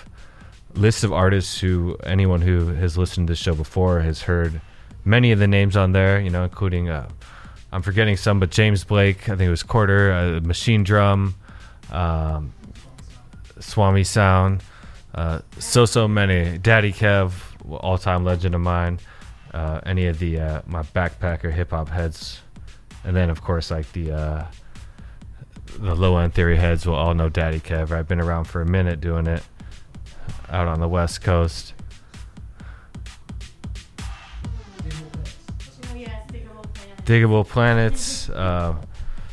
list 0.74 1.04
of 1.04 1.12
artists 1.12 1.60
who 1.60 1.96
anyone 2.04 2.40
who 2.40 2.68
has 2.68 2.96
listened 2.96 3.26
to 3.26 3.32
this 3.32 3.38
show 3.38 3.54
before 3.54 4.00
has 4.00 4.22
heard 4.22 4.60
many 5.04 5.32
of 5.32 5.38
the 5.38 5.48
names 5.48 5.76
on 5.76 5.92
there. 5.92 6.20
You 6.20 6.30
know, 6.30 6.44
including 6.44 6.88
uh, 6.88 7.08
I'm 7.72 7.82
forgetting 7.82 8.16
some, 8.16 8.40
but 8.40 8.50
James 8.50 8.84
Blake, 8.84 9.28
I 9.28 9.36
think 9.36 9.42
it 9.42 9.50
was 9.50 9.62
Quarter, 9.62 10.12
uh, 10.12 10.40
Machinedrum, 10.40 11.34
um, 11.90 12.52
Swami 13.60 14.04
Sound, 14.04 14.62
uh, 15.14 15.40
so 15.58 15.84
so 15.84 16.08
many. 16.08 16.58
Daddy 16.58 16.92
Kev, 16.92 17.32
all 17.68 17.98
time 17.98 18.24
legend 18.24 18.54
of 18.54 18.60
mine. 18.60 18.98
Uh, 19.52 19.80
any 19.84 20.06
of 20.06 20.20
the 20.20 20.38
uh, 20.38 20.62
my 20.66 20.82
backpacker 20.82 21.52
hip 21.52 21.70
hop 21.70 21.88
heads, 21.88 22.40
and 23.04 23.16
then 23.16 23.30
of 23.30 23.42
course 23.42 23.70
like 23.70 23.90
the 23.92 24.12
uh, 24.12 24.46
the 25.78 25.94
low 25.94 26.16
end 26.18 26.34
theory 26.34 26.56
heads 26.56 26.86
will 26.86 26.94
all 26.94 27.14
know 27.14 27.28
Daddy 27.28 27.58
Kev. 27.58 27.90
I've 27.90 28.06
been 28.06 28.20
around 28.20 28.44
for 28.44 28.62
a 28.62 28.66
minute 28.66 29.00
doing 29.00 29.26
it 29.26 29.42
out 30.50 30.68
on 30.68 30.80
the 30.80 30.88
West 30.88 31.22
Coast. 31.22 31.74
Diggable 37.04 37.46
Planets. 37.46 38.28
Uh, 38.28 38.76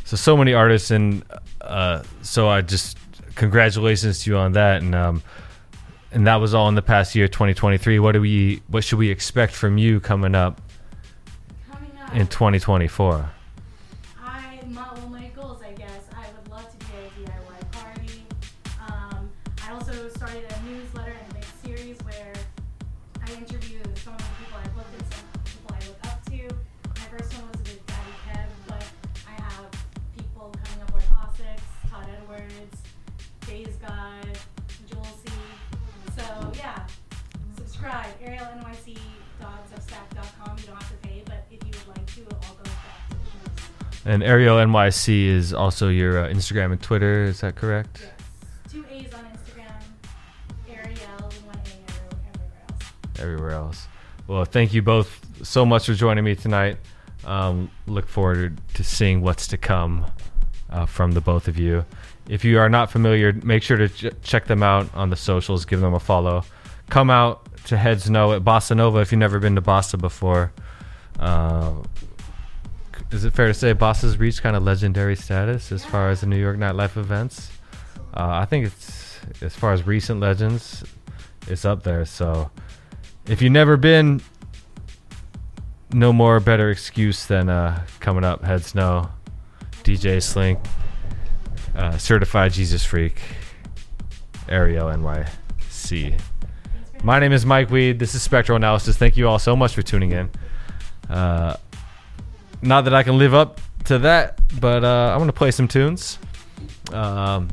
so 0.04 0.16
so 0.16 0.38
many 0.38 0.54
artists, 0.54 0.90
and 0.90 1.24
uh, 1.62 2.02
so 2.22 2.48
I 2.48 2.62
just 2.62 2.98
congratulations 3.36 4.24
to 4.24 4.32
you 4.32 4.38
on 4.38 4.54
that, 4.54 4.82
and 4.82 4.96
um, 4.96 5.22
and 6.12 6.26
that 6.26 6.38
was 6.38 6.54
all 6.54 6.70
in 6.70 6.76
the 6.76 6.82
past 6.82 7.14
year, 7.14 7.28
2023. 7.28 8.00
What 8.00 8.14
do 8.14 8.22
we? 8.22 8.62
What 8.68 8.84
should 8.84 9.00
we 9.00 9.10
expect 9.12 9.54
from 9.54 9.78
you 9.78 10.00
coming 10.00 10.34
up 10.34 10.62
in 12.14 12.28
2024? 12.28 13.30
And 44.08 44.24
Ariel 44.24 44.56
NYC 44.56 45.28
is 45.28 45.54
also 45.54 45.90
your 45.90 46.24
uh, 46.24 46.30
Instagram 46.30 46.72
and 46.72 46.82
Twitter. 46.82 47.26
Is 47.26 47.42
that 47.42 47.56
correct? 47.56 48.00
Yes. 48.02 48.72
Two 48.72 48.86
A's 48.90 49.14
on 49.14 49.26
Instagram, 49.26 49.74
Ariel, 50.70 51.32
one 51.44 51.58
A 51.58 52.00
everywhere 52.00 52.64
else. 52.70 53.20
Everywhere 53.20 53.52
else. 53.52 53.88
Well, 54.28 54.46
thank 54.46 54.74
you 54.74 54.82
both 54.82 55.20
so 55.46 55.66
much 55.66 55.88
for 55.88 55.94
joining 55.94 56.24
me 56.24 56.36
tonight. 56.36 56.78
Um, 57.26 57.70
look 57.86 58.08
forward 58.08 58.62
to 58.76 58.84
seeing 58.86 59.22
what's 59.22 59.46
to 59.48 59.58
come 59.58 60.06
uh, 60.70 60.86
from 60.86 61.12
the 61.12 61.20
both 61.20 61.50
of 61.50 61.60
you. 61.60 61.84
If 62.30 62.46
you 62.46 62.60
are 62.60 62.70
not 62.70 62.90
familiar, 62.90 63.34
make 63.34 63.62
sure 63.62 63.76
to 63.76 63.90
ch- 63.90 64.16
check 64.24 64.46
them 64.46 64.64
out 64.64 64.88
on 64.96 65.10
the 65.10 65.18
socials. 65.18 65.66
Give 65.66 65.82
them 65.82 65.94
a 65.94 66.00
follow. 66.00 66.46
Come 66.90 67.10
out 67.10 67.46
to 67.66 67.76
Heads 67.76 68.10
Know 68.10 68.32
at 68.32 68.46
Bossa 68.46 68.74
Nova 68.78 69.00
if 69.00 69.12
you've 69.12 69.20
never 69.20 69.40
been 69.40 69.56
to 69.56 69.62
Bossa 69.62 70.00
before. 70.00 70.54
Uh, 71.20 71.74
is 73.12 73.24
it 73.24 73.34
fair 73.34 73.48
to 73.48 73.54
say 73.54 73.74
Bossa's 73.74 74.18
reached 74.18 74.42
kind 74.42 74.56
of 74.56 74.64
legendary 74.64 75.16
status 75.16 75.72
as 75.72 75.86
far 75.86 76.10
as 76.10 76.22
the 76.22 76.28
New 76.28 76.40
York 76.40 76.58
nightlife 76.58 76.98
events? 76.98 77.52
Uh, 78.14 78.28
I 78.30 78.46
think 78.46 78.66
it's 78.66 79.20
as 79.42 79.56
far 79.56 79.74
as 79.74 79.86
recent 79.86 80.20
legends, 80.20 80.84
it's 81.48 81.66
up 81.66 81.84
there. 81.84 82.06
So 82.06 82.52
if 83.28 83.42
you've 83.42 83.52
never 83.52 83.78
been, 83.78 84.22
no 85.94 86.12
more 86.12 86.40
better 86.40 86.70
excuse 86.70 87.26
than 87.26 87.50
uh, 87.50 87.86
coming 88.00 88.24
up. 88.24 88.44
Heads 88.44 88.76
Know, 88.76 89.10
DJ 89.84 90.22
Slink, 90.22 90.60
uh, 91.76 91.98
Certified 91.98 92.52
Jesus 92.52 92.84
Freak, 92.84 93.22
Ariel 94.50 94.88
NYC. 94.88 96.20
My 97.04 97.20
name 97.20 97.32
is 97.32 97.46
Mike 97.46 97.70
Weed. 97.70 98.00
This 98.00 98.16
is 98.16 98.22
Spectral 98.22 98.56
Analysis. 98.56 98.98
Thank 98.98 99.16
you 99.18 99.28
all 99.28 99.40
so 99.40 99.56
much 99.56 99.76
for 99.76 99.82
tuning 99.82 100.12
in. 100.12 100.30
Uh, 101.10 101.56
not 102.62 102.84
that 102.86 102.94
I 102.94 103.04
can 103.04 103.18
live 103.18 103.34
up 103.34 103.62
to 103.86 104.00
that, 104.00 104.40
but 104.60 104.84
uh, 104.84 105.14
I'm 105.14 105.26
to 105.28 105.34
play 105.34 105.52
some 105.52 105.68
tunes, 105.68 106.20
um, 106.92 107.50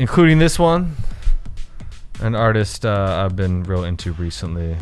including 0.00 0.38
this 0.38 0.58
one, 0.58 0.96
an 2.20 2.34
artist 2.34 2.84
uh, 2.84 3.24
I've 3.24 3.36
been 3.36 3.62
real 3.62 3.84
into 3.84 4.12
recently. 4.12 4.76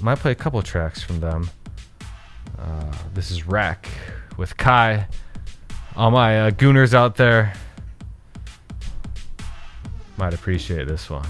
Might 0.00 0.18
play 0.18 0.32
a 0.32 0.36
couple 0.36 0.60
tracks 0.62 1.02
from 1.02 1.20
them. 1.20 1.50
Uh, 2.58 2.92
this 3.14 3.30
is 3.30 3.46
Rack 3.46 3.88
with 4.36 4.56
Kai. 4.56 5.06
All 5.96 6.10
my 6.10 6.40
uh, 6.40 6.50
gooners 6.50 6.94
out 6.94 7.16
there 7.16 7.52
might 10.16 10.34
appreciate 10.34 10.88
this 10.88 11.08
one. 11.10 11.26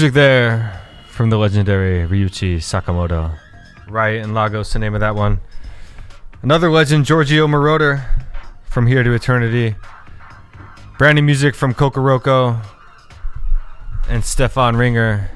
Music 0.00 0.14
there 0.14 0.80
from 1.10 1.28
the 1.28 1.36
legendary 1.36 2.08
Ryuichi 2.08 2.56
Sakamoto. 2.56 3.38
Riot 3.86 4.24
in 4.24 4.32
Lagos, 4.32 4.72
the 4.72 4.78
name 4.78 4.94
of 4.94 5.00
that 5.00 5.14
one. 5.14 5.40
Another 6.40 6.70
legend, 6.70 7.04
Giorgio 7.04 7.46
Moroder, 7.46 8.06
from 8.64 8.86
Here 8.86 9.02
to 9.02 9.12
Eternity. 9.12 9.76
Brand 10.96 11.16
new 11.16 11.22
music 11.22 11.54
from 11.54 11.74
Kokoroko 11.74 12.64
and 14.08 14.24
Stefan 14.24 14.74
Ringer. 14.74 15.30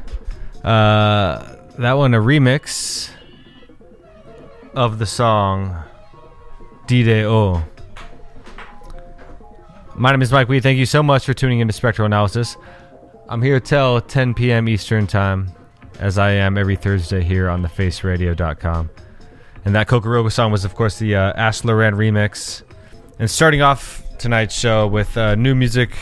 Uh, 0.65 1.57
that 1.77 1.93
one, 1.99 2.15
a 2.15 2.19
remix 2.19 3.11
of 4.75 4.99
the 4.99 5.05
song 5.05 5.77
Dide 6.87 7.27
O. 7.27 7.63
My 9.95 10.11
name 10.11 10.23
is 10.23 10.33
Mike 10.33 10.49
Weed. 10.49 10.63
Thank 10.63 10.79
you 10.79 10.87
so 10.87 11.03
much 11.03 11.27
for 11.27 11.35
tuning 11.35 11.61
into 11.61 11.75
Spectral 11.75 12.07
Analysis. 12.07 12.57
I'm 13.27 13.41
here 13.41 13.59
till 13.59 14.03
10 14.03 14.35
p.m. 14.35 14.69
Eastern 14.69 15.07
Time, 15.07 15.51
as 15.99 16.19
I 16.19 16.33
am 16.33 16.59
every 16.59 16.77
Thursday 16.77 17.23
here 17.23 17.49
on 17.49 17.63
thefaceradio.com. 17.63 18.91
And 19.65 19.75
that 19.75 19.89
Kokoroko 19.89 20.31
song 20.31 20.53
was, 20.53 20.67
of 20.67 20.75
course, 20.75 20.99
the 20.99 21.15
uh, 21.17 21.33
Ash 21.33 21.63
Lauryn 21.63 21.95
remix. 21.95 22.63
And 23.19 23.31
starting 23.31 23.63
off 23.63 24.03
tonight's 24.19 24.55
show 24.55 24.87
with 24.87 25.17
uh, 25.17 25.37
new 25.37 25.55
music 25.55 25.97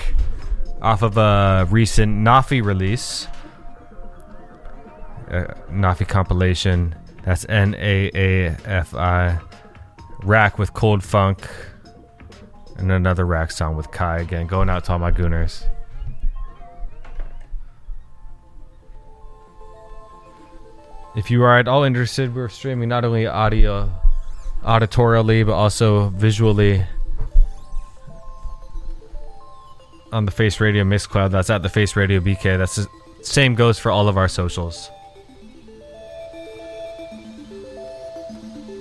off 0.80 1.02
of 1.02 1.16
a 1.16 1.68
recent 1.70 2.12
NAAFI 2.26 2.64
release, 2.64 3.28
uh, 5.30 5.44
NAAFI 5.70 6.08
compilation. 6.08 6.96
That's 7.22 7.46
N 7.48 7.76
A 7.78 8.10
A 8.16 8.46
F 8.64 8.96
I. 8.96 9.38
Rack 10.24 10.58
with 10.58 10.74
Cold 10.74 11.04
Funk. 11.04 11.48
And 12.78 12.90
another 12.90 13.24
Rack 13.24 13.52
song 13.52 13.76
with 13.76 13.92
Kai 13.92 14.18
again. 14.18 14.48
Going 14.48 14.68
out 14.68 14.86
to 14.86 14.92
all 14.92 14.98
my 14.98 15.12
gooners. 15.12 15.64
If 21.14 21.30
you 21.30 21.42
are 21.42 21.58
at 21.58 21.68
all 21.68 21.84
interested, 21.84 22.34
we're 22.34 22.48
streaming 22.48 22.88
not 22.88 23.04
only 23.04 23.26
audio, 23.26 23.90
auditorially, 24.62 25.44
but 25.44 25.52
also 25.52 26.08
visually 26.08 26.84
on 30.10 30.24
the 30.24 30.30
Face 30.30 30.58
Radio 30.58 30.84
Mixcloud. 30.84 31.30
That's 31.30 31.50
at 31.50 31.62
the 31.62 31.68
Face 31.68 31.96
Radio 31.96 32.20
BK. 32.20 32.56
That's 32.56 32.76
the 32.76 32.88
same 33.22 33.54
goes 33.54 33.78
for 33.78 33.90
all 33.90 34.08
of 34.08 34.16
our 34.16 34.28
socials. 34.28 34.90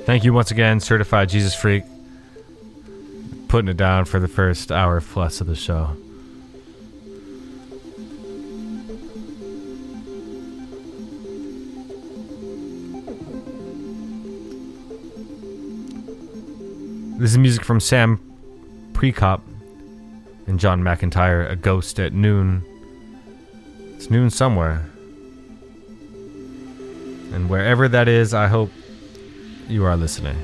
Thank 0.05 0.23
you 0.23 0.33
once 0.33 0.51
again, 0.51 0.79
Certified 0.79 1.29
Jesus 1.29 1.53
Freak, 1.53 1.83
putting 3.49 3.69
it 3.69 3.77
down 3.77 4.05
for 4.05 4.19
the 4.19 4.27
first 4.27 4.71
hour 4.71 4.99
plus 5.01 5.41
of 5.41 5.47
the 5.47 5.55
show. 5.55 5.95
This 17.21 17.33
is 17.33 17.37
music 17.37 17.63
from 17.63 17.79
Sam 17.79 18.19
Prekop 18.93 19.41
and 20.47 20.59
John 20.59 20.81
McEntire, 20.81 21.47
A 21.51 21.55
Ghost 21.55 21.99
at 21.99 22.13
Noon. 22.13 22.63
It's 23.93 24.09
noon 24.09 24.31
somewhere. 24.31 24.89
And 27.31 27.47
wherever 27.47 27.87
that 27.87 28.07
is, 28.07 28.33
I 28.33 28.47
hope 28.47 28.71
you 29.69 29.85
are 29.85 29.95
listening. 29.95 30.35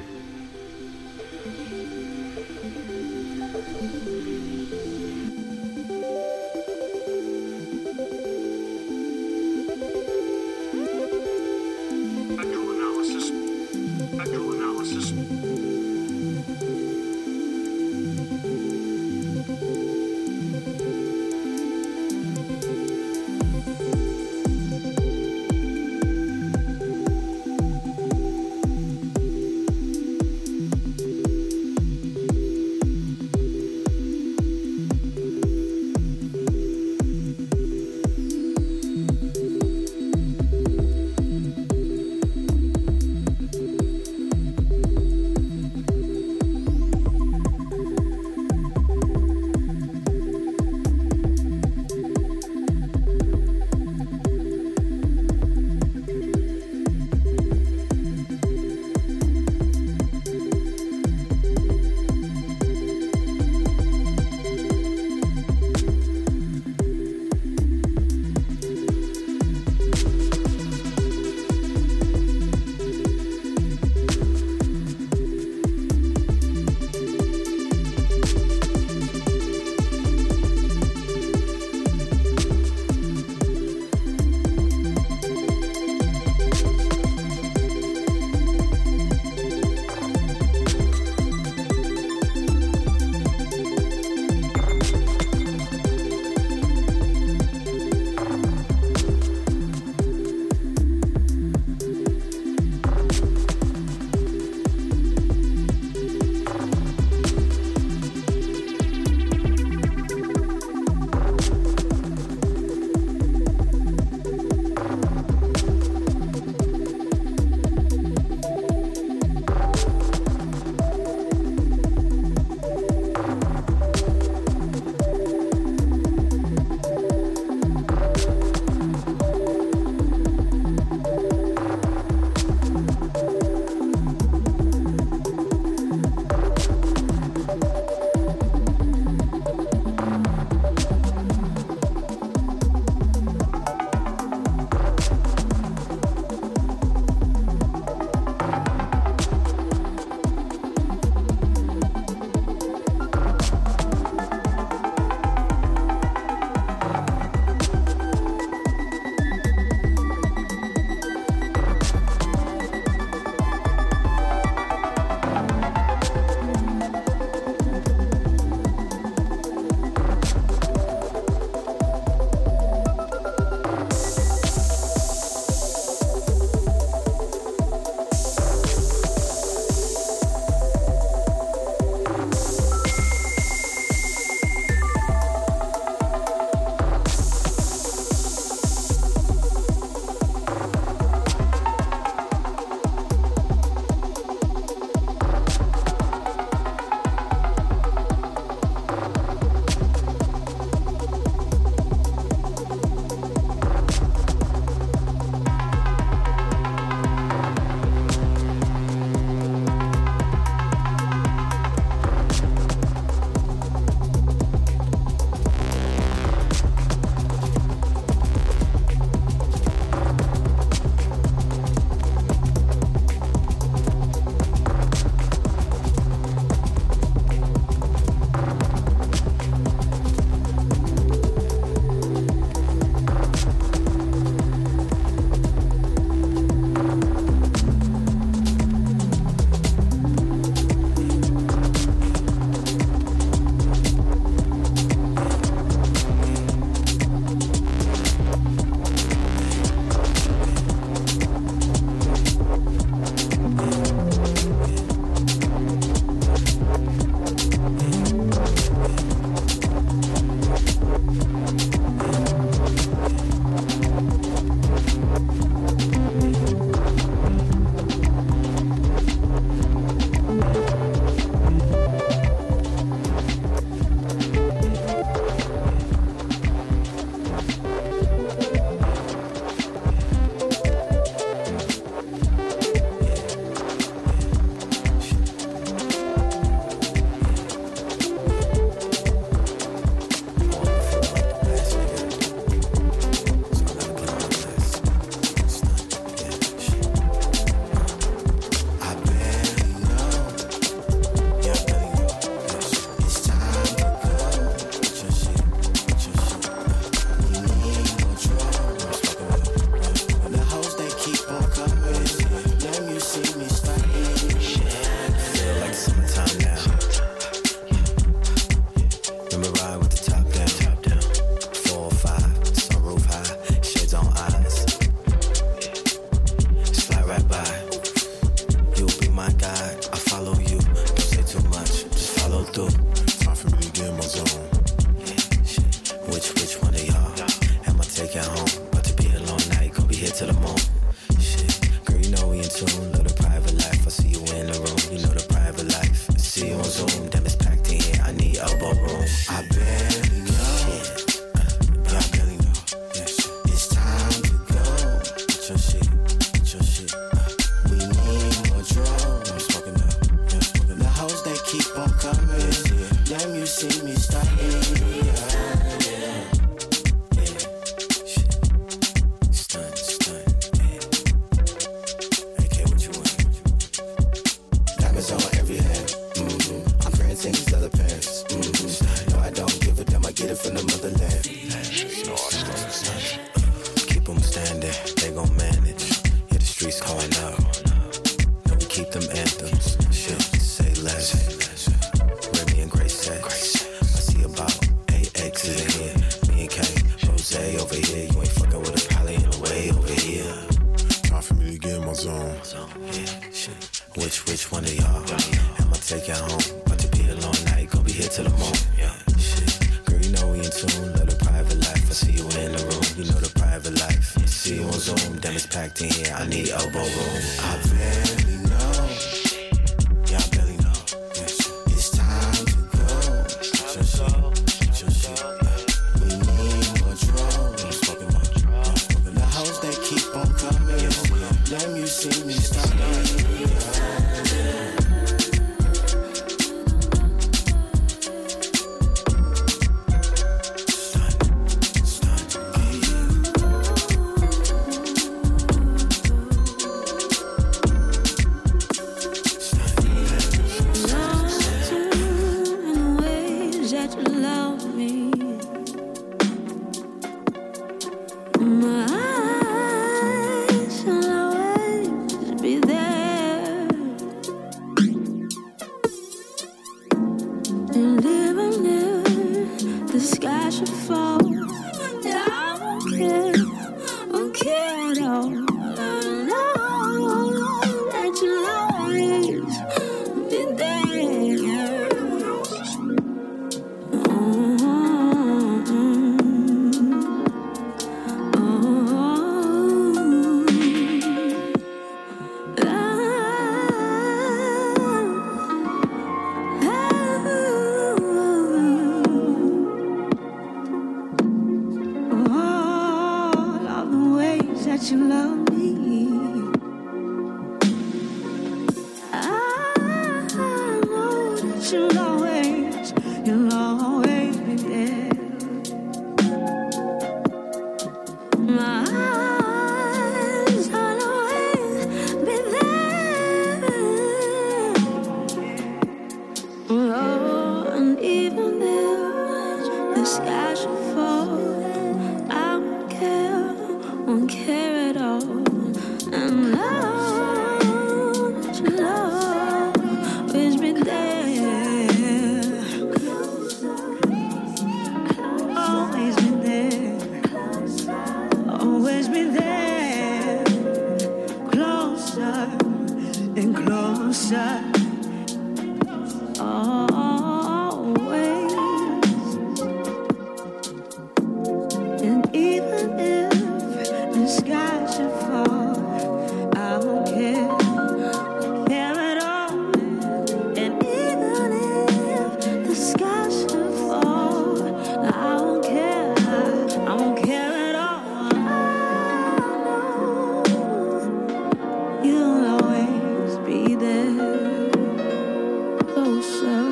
yourself. 586.17 586.66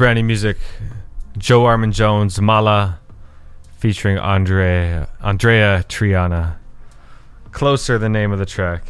brand 0.00 0.16
new 0.16 0.24
music. 0.24 0.56
Joe 1.36 1.64
Armon-Jones, 1.64 2.40
Mala, 2.40 2.98
featuring 3.76 4.16
Andre 4.16 5.06
Andrea 5.20 5.84
Triana. 5.90 6.56
Closer, 7.52 7.98
the 7.98 8.08
name 8.08 8.32
of 8.32 8.38
the 8.38 8.46
track. 8.46 8.82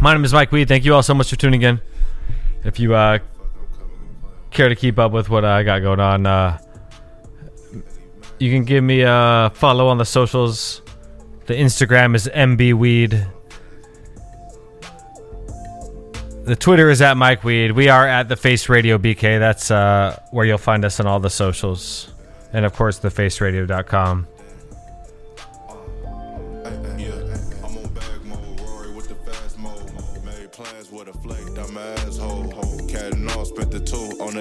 My 0.00 0.14
name 0.14 0.24
is 0.24 0.32
Mike 0.32 0.50
Weed. 0.50 0.66
Thank 0.66 0.86
you 0.86 0.94
all 0.94 1.02
so 1.02 1.12
much 1.12 1.28
for 1.28 1.36
tuning 1.36 1.60
in. 1.60 1.82
If 2.64 2.80
you 2.80 2.94
uh, 2.94 3.18
care 4.50 4.70
to 4.70 4.74
keep 4.74 4.98
up 4.98 5.12
with 5.12 5.28
what 5.28 5.44
I 5.44 5.62
got 5.62 5.82
going 5.82 6.00
on, 6.00 6.24
uh, 6.24 6.58
you 8.38 8.50
can 8.50 8.64
give 8.64 8.82
me 8.82 9.02
a 9.02 9.50
follow 9.54 9.88
on 9.88 9.98
the 9.98 10.04
socials. 10.04 10.82
The 11.46 11.54
Instagram 11.54 12.14
is 12.14 12.28
mbweed. 12.34 13.30
The 16.44 16.56
Twitter 16.56 16.90
is 16.90 17.00
at 17.00 17.16
Mike 17.16 17.42
Weed. 17.42 17.72
We 17.72 17.88
are 17.88 18.06
at 18.06 18.28
the 18.28 18.36
Face 18.36 18.68
Radio 18.68 18.98
BK. 18.98 19.38
That's 19.38 19.70
uh, 19.70 20.20
where 20.30 20.44
you'll 20.44 20.58
find 20.58 20.84
us 20.84 21.00
on 21.00 21.06
all 21.06 21.20
the 21.20 21.30
socials, 21.30 22.12
and 22.52 22.66
of 22.66 22.74
course, 22.74 23.00
thefaceradio.com. 23.00 24.26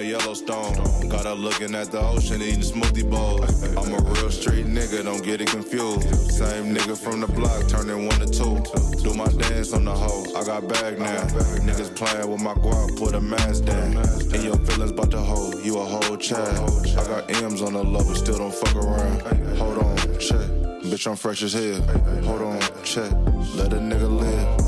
Yellowstone. 0.03 0.82
Looking 1.23 1.73
at 1.73 1.91
the 1.91 1.99
ocean, 1.99 2.41
eating 2.41 2.59
smoothie 2.59 3.09
bowls. 3.09 3.63
I'm 3.75 3.93
a 3.93 3.97
real 4.11 4.29
street 4.29 4.65
nigga, 4.65 5.03
don't 5.03 5.23
get 5.23 5.41
it 5.41 5.47
confused. 5.47 6.31
Same 6.31 6.75
nigga 6.75 6.97
from 6.97 7.21
the 7.21 7.27
block, 7.27 7.67
turning 7.67 8.05
one 8.07 8.19
to 8.19 8.27
two. 8.27 8.61
Do 9.01 9.13
my 9.13 9.25
dance 9.25 9.73
on 9.73 9.85
the 9.85 9.93
hoe, 9.93 10.25
I 10.37 10.43
got 10.45 10.67
bag 10.67 10.99
now. 10.99 11.23
Niggas 11.65 11.95
playing 11.95 12.29
with 12.29 12.41
my 12.41 12.53
guap, 12.53 12.97
put 12.97 13.15
a 13.15 13.21
mask 13.21 13.65
down. 13.65 13.97
In 14.33 14.41
your 14.43 14.57
feelings 14.57 14.91
about 14.91 15.11
the 15.11 15.19
hoe, 15.19 15.57
you 15.59 15.79
a 15.79 15.83
whole 15.83 16.17
child. 16.17 16.87
I 16.97 17.07
got 17.07 17.29
M's 17.43 17.61
on 17.61 17.73
the 17.73 17.83
low, 17.83 18.03
but 18.03 18.15
still 18.15 18.37
don't 18.37 18.53
fuck 18.53 18.75
around. 18.75 19.21
Hold 19.57 19.77
on, 19.79 19.97
check. 20.19 20.47
Bitch, 20.83 21.07
I'm 21.09 21.15
fresh 21.15 21.41
as 21.43 21.53
hell. 21.53 21.81
Hold 22.23 22.41
on, 22.41 22.61
check. 22.83 23.11
Let 23.55 23.73
a 23.73 23.77
nigga 23.77 24.09
live. 24.09 24.62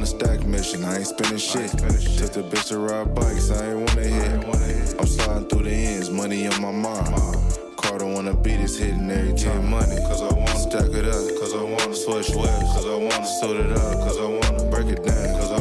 On 0.00 0.04
a 0.04 0.06
stack 0.06 0.46
mission, 0.46 0.82
I 0.82 0.96
ain't 0.96 1.06
spending 1.06 1.36
shit. 1.36 1.70
Took 1.70 2.32
the 2.32 2.42
bitch 2.42 2.68
to 2.68 2.78
ride 2.78 3.14
bikes, 3.14 3.50
I 3.50 3.72
ain't 3.72 3.80
wanna 3.80 4.08
hit. 4.08 4.96
I'm 4.98 5.06
sliding 5.06 5.46
through 5.48 5.64
the 5.64 5.72
ends, 5.72 6.10
money 6.10 6.46
on 6.46 6.62
my 6.62 6.72
mind. 6.72 7.14
Carter 7.76 8.06
wanna 8.06 8.34
beat 8.34 8.60
is 8.60 8.78
hitting 8.78 9.10
every 9.10 9.34
time 9.34 9.68
money. 9.68 9.96
Cause 10.08 10.22
I 10.22 10.32
wanna 10.32 10.56
stack 10.56 10.88
it 10.88 11.04
up, 11.04 11.24
cause 11.38 11.52
I 11.52 11.62
wanna 11.62 11.94
switch 11.94 12.30
webs, 12.34 12.72
cause 12.72 12.86
I 12.86 12.96
wanna 12.96 13.26
suit 13.26 13.56
it 13.60 13.72
up, 13.76 13.94
cause 14.00 14.16
I 14.16 14.24
wanna 14.24 14.70
break 14.70 14.86
it 14.86 15.04
down, 15.04 15.38
cause 15.38 15.52
I 15.52 15.59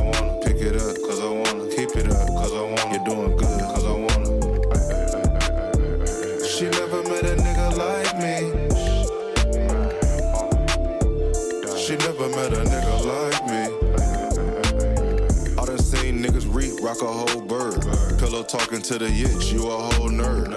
rock 16.89 17.01
a 17.03 17.05
whole 17.05 17.41
bird. 17.41 17.81
Pillow 18.17 18.43
talking 18.43 18.81
to 18.81 18.97
the 18.97 19.05
yitch, 19.05 19.53
you 19.53 19.67
a 19.67 19.77
whole 19.77 20.09
nerd. 20.09 20.49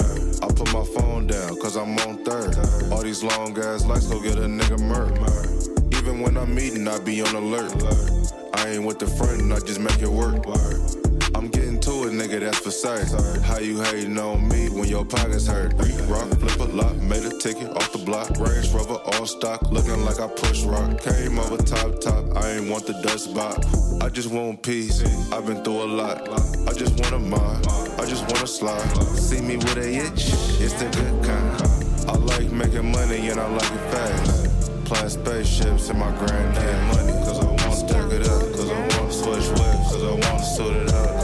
I 0.43 0.47
put 0.49 0.73
my 0.73 0.85
phone 0.85 1.27
down, 1.27 1.61
cause 1.61 1.77
I'm 1.77 1.99
on 2.01 2.25
third. 2.25 2.57
All 2.91 3.03
these 3.03 3.23
long 3.23 3.59
ass 3.59 3.85
lights 3.85 4.07
go 4.07 4.21
get 4.21 4.39
a 4.39 4.49
nigga 4.49 4.81
murk. 4.81 5.13
Even 5.99 6.21
when 6.21 6.39
I'm 6.39 6.59
eating, 6.59 6.89
I 6.89 6.99
be 7.01 7.21
on 7.23 7.35
alert. 7.35 7.73
I 8.55 8.69
ain't 8.69 8.85
with 8.85 8.99
the 8.99 9.07
front, 9.07 9.53
I 9.53 9.59
just 9.61 9.81
make 9.81 10.01
it 10.01 10.09
work. 10.09 10.45
I'm 11.35 11.49
getting 11.49 11.81
to 12.03 12.09
it, 12.09 12.13
nigga, 12.13 12.41
that's 12.41 12.59
for 12.59 12.71
sight. 12.71 13.07
How 13.43 13.59
you 13.59 13.81
hating 13.81 14.19
on 14.19 14.49
me 14.49 14.69
when 14.69 14.89
your 14.89 15.05
pockets 15.05 15.47
hurt? 15.47 15.75
Rock, 16.09 16.29
flip 16.39 16.61
a 16.61 16.65
lot, 16.65 16.97
made 16.97 17.25
a 17.25 17.39
ticket 17.39 17.69
off 17.77 17.93
the 17.93 17.99
block. 17.99 18.31
Range 18.39 18.69
Rover, 18.71 19.01
all 19.13 19.27
stock, 19.27 19.63
looking 19.71 20.05
like 20.05 20.21
I 20.21 20.29
push 20.29 20.63
rock. 20.65 21.01
Came 21.01 21.39
over 21.39 21.57
top, 21.59 22.01
top, 22.01 22.25
I 22.37 22.53
ain't 22.53 22.71
want 22.71 22.87
the 22.87 22.95
dust 23.03 23.35
bot. 23.35 23.65
I 24.03 24.09
just 24.09 24.31
want 24.31 24.63
peace, 24.63 25.03
I've 25.33 25.47
been 25.47 25.63
through 25.63 25.83
a 25.83 25.91
lot. 26.03 26.29
I 26.69 26.73
just 26.73 26.99
want 27.01 27.13
a 27.13 27.19
mind, 27.19 27.67
I 27.99 28.05
just 28.07 28.25
wanna 28.33 28.47
slide. 28.47 28.81
See 29.17 29.41
me 29.41 29.57
with 29.57 29.77
a 29.77 29.89
itch, 29.89 30.33
it's 30.61 30.75
the 30.75 30.89
good 30.91 31.25
kind. 31.25 31.63
I 32.09 32.17
like 32.17 32.51
making 32.51 32.91
money 32.91 33.29
and 33.29 33.41
I 33.41 33.47
like 33.47 33.73
it 33.73 33.85
fast. 33.93 34.49
Flying 34.89 35.09
spaceships 35.09 35.89
in 35.91 35.99
my 35.99 36.11
granddad 36.19 36.97
money. 36.97 37.13
Cause 37.25 37.39
I 37.39 37.47
wanna 37.47 37.77
stack 37.77 38.13
it 38.13 38.29
up, 38.29 38.43
cause 38.53 38.71
I 38.71 38.81
wanna 38.81 39.13
switch 39.13 39.49
whips, 39.51 39.93
cause 39.93 40.03
I 40.03 40.13
wanna 40.13 40.45
suit 40.45 40.77
it 40.77 40.93
up, 40.93 41.23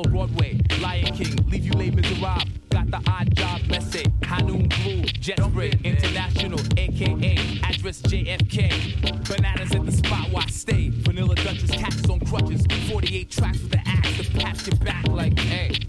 A. 0.00 0.08
Broadway, 0.08 0.58
Lion 0.80 1.14
King, 1.14 1.36
leave 1.48 1.66
you 1.66 1.72
late 1.72 1.94
miserable. 1.94 2.42
Got 2.70 2.90
the 2.90 3.02
odd 3.06 3.34
job 3.34 3.60
message. 3.68 4.06
Hanoon 4.22 4.68
Blue, 4.82 5.02
Jet 5.02 5.38
Spray 5.40 5.72
International, 5.84 6.60
aka 6.76 7.36
address 7.64 8.00
JFK. 8.02 9.28
Bananas 9.28 9.74
at 9.74 9.84
the 9.84 9.92
spot 9.92 10.30
where 10.30 10.44
I 10.44 10.50
stay. 10.50 10.90
Vanilla 10.90 11.34
Duchess, 11.34 11.70
cats 11.72 12.08
on 12.08 12.20
crutches. 12.20 12.64
48 12.90 13.30
tracks 13.30 13.60
with 13.60 13.72
the 13.72 13.82
axe 13.86 14.16
to 14.16 14.38
pat 14.38 14.66
your 14.66 14.76
back 14.76 15.06
like, 15.08 15.38
hey. 15.38 15.79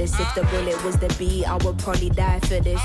This. 0.00 0.18
If 0.18 0.34
the 0.34 0.42
bullet 0.44 0.82
was 0.82 0.96
the 0.96 1.14
beat, 1.18 1.44
I 1.44 1.56
would 1.62 1.78
probably 1.78 2.08
die 2.08 2.40
for 2.40 2.58
this. 2.60 2.80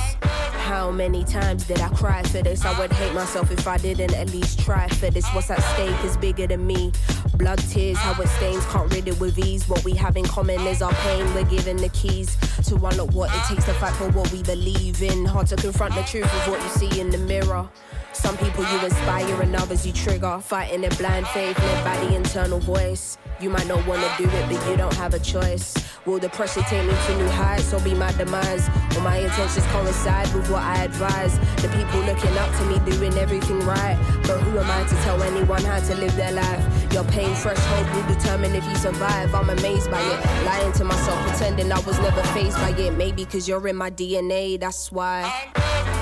How 0.68 0.92
many 0.92 1.24
times 1.24 1.64
did 1.66 1.80
I 1.80 1.88
cry 1.90 2.22
for 2.24 2.42
this? 2.42 2.66
I 2.66 2.78
would 2.78 2.92
hate 2.92 3.14
myself 3.14 3.52
if 3.52 3.68
I 3.68 3.78
didn't 3.78 4.14
at 4.14 4.32
least 4.32 4.60
try 4.60 4.88
for 4.90 5.10
this. 5.10 5.26
What's 5.34 5.50
at 5.50 5.62
stake 5.74 6.04
is 6.04 6.18
bigger 6.18 6.48
than 6.48 6.68
me. 6.68 6.92
Blood, 7.36 7.60
tears, 7.70 7.98
how 7.98 8.22
it 8.22 8.28
stains, 8.28 8.66
can't 8.66 8.92
rid 8.94 9.08
it 9.08 9.18
with 9.20 9.40
ease. 9.40 9.70
What 9.70 9.84
we 9.86 9.94
have 9.94 10.18
in 10.18 10.26
common 10.26 10.60
is 10.68 10.82
our 10.82 10.94
pain. 11.06 11.24
We're 11.34 11.46
given 11.46 11.78
the 11.78 11.90
keys 11.90 12.36
to 12.68 12.76
unlock 12.76 13.14
what 13.14 13.30
it 13.34 13.44
takes 13.48 13.66
to 13.66 13.74
fight 13.76 13.94
for 13.94 14.10
what 14.10 14.30
we 14.34 14.44
believe 14.44 15.02
in. 15.02 15.24
Hard 15.24 15.48
to 15.48 15.56
confront 15.56 15.96
the 15.96 16.04
truth 16.04 16.26
of 16.26 16.50
what 16.50 16.62
you 16.62 16.70
see 16.70 17.00
in 17.00 17.10
the 17.12 17.20
mirror. 17.20 17.70
Some 18.12 18.38
people 18.38 18.64
you 18.72 18.80
inspire 18.84 19.42
and 19.42 19.56
others 19.56 19.86
you 19.86 19.94
trigger. 19.94 20.40
Fighting 20.40 20.84
in 20.84 20.92
a 20.92 20.96
blind 20.96 21.28
faith 21.28 21.58
led 21.60 21.86
by 21.86 21.98
the 22.06 22.16
internal 22.16 22.60
voice. 22.60 23.18
You 23.40 23.50
might 23.50 23.68
not 23.68 23.86
wanna 23.88 24.10
do 24.18 24.26
it, 24.26 24.50
but 24.50 24.70
you 24.70 24.76
don't 24.76 24.96
have 24.96 25.14
a 25.14 25.20
choice. 25.20 25.76
Will 26.06 26.20
the 26.20 26.30
pressure 26.30 26.62
take 26.62 26.86
me 26.86 26.94
to 27.08 27.18
new 27.18 27.28
heights 27.30 27.74
or 27.74 27.80
be 27.80 27.96
my 27.96 28.12
demise? 28.12 28.70
Will 28.94 29.02
my 29.02 29.18
intentions 29.18 29.66
coincide 29.68 30.32
with 30.36 30.52
what 30.52 30.62
I 30.62 30.84
advise? 30.84 31.40
The 31.64 31.68
people 31.70 32.00
looking 32.02 32.38
up 32.38 32.56
to 32.58 32.66
me 32.66 32.78
doing 32.92 33.18
everything 33.18 33.60
right. 33.62 33.98
But 34.22 34.38
who 34.42 34.60
am 34.60 34.70
I 34.70 34.88
to 34.88 34.96
tell 34.98 35.22
anyone 35.24 35.64
how 35.64 35.80
to 35.80 35.96
live 35.96 36.16
their 36.16 36.32
life? 36.32 36.94
Your 36.94 37.06
pain 37.06 37.34
threshold 37.34 37.90
will 37.96 38.16
determine 38.16 38.54
if 38.54 38.64
you 38.66 38.76
survive. 38.76 39.34
I'm 39.34 39.50
amazed 39.50 39.90
by 39.90 40.00
it. 40.00 40.46
Lying 40.46 40.74
to 40.74 40.84
myself, 40.84 41.28
pretending 41.28 41.72
I 41.72 41.80
was 41.80 41.98
never 42.00 42.22
faced 42.36 42.58
by 42.58 42.70
it. 42.70 42.96
Maybe 42.96 43.26
cause 43.26 43.48
you're 43.48 43.68
in 43.68 43.76
my 43.76 43.90
DNA, 43.90 44.60
that's 44.60 44.92
why. 44.92 45.95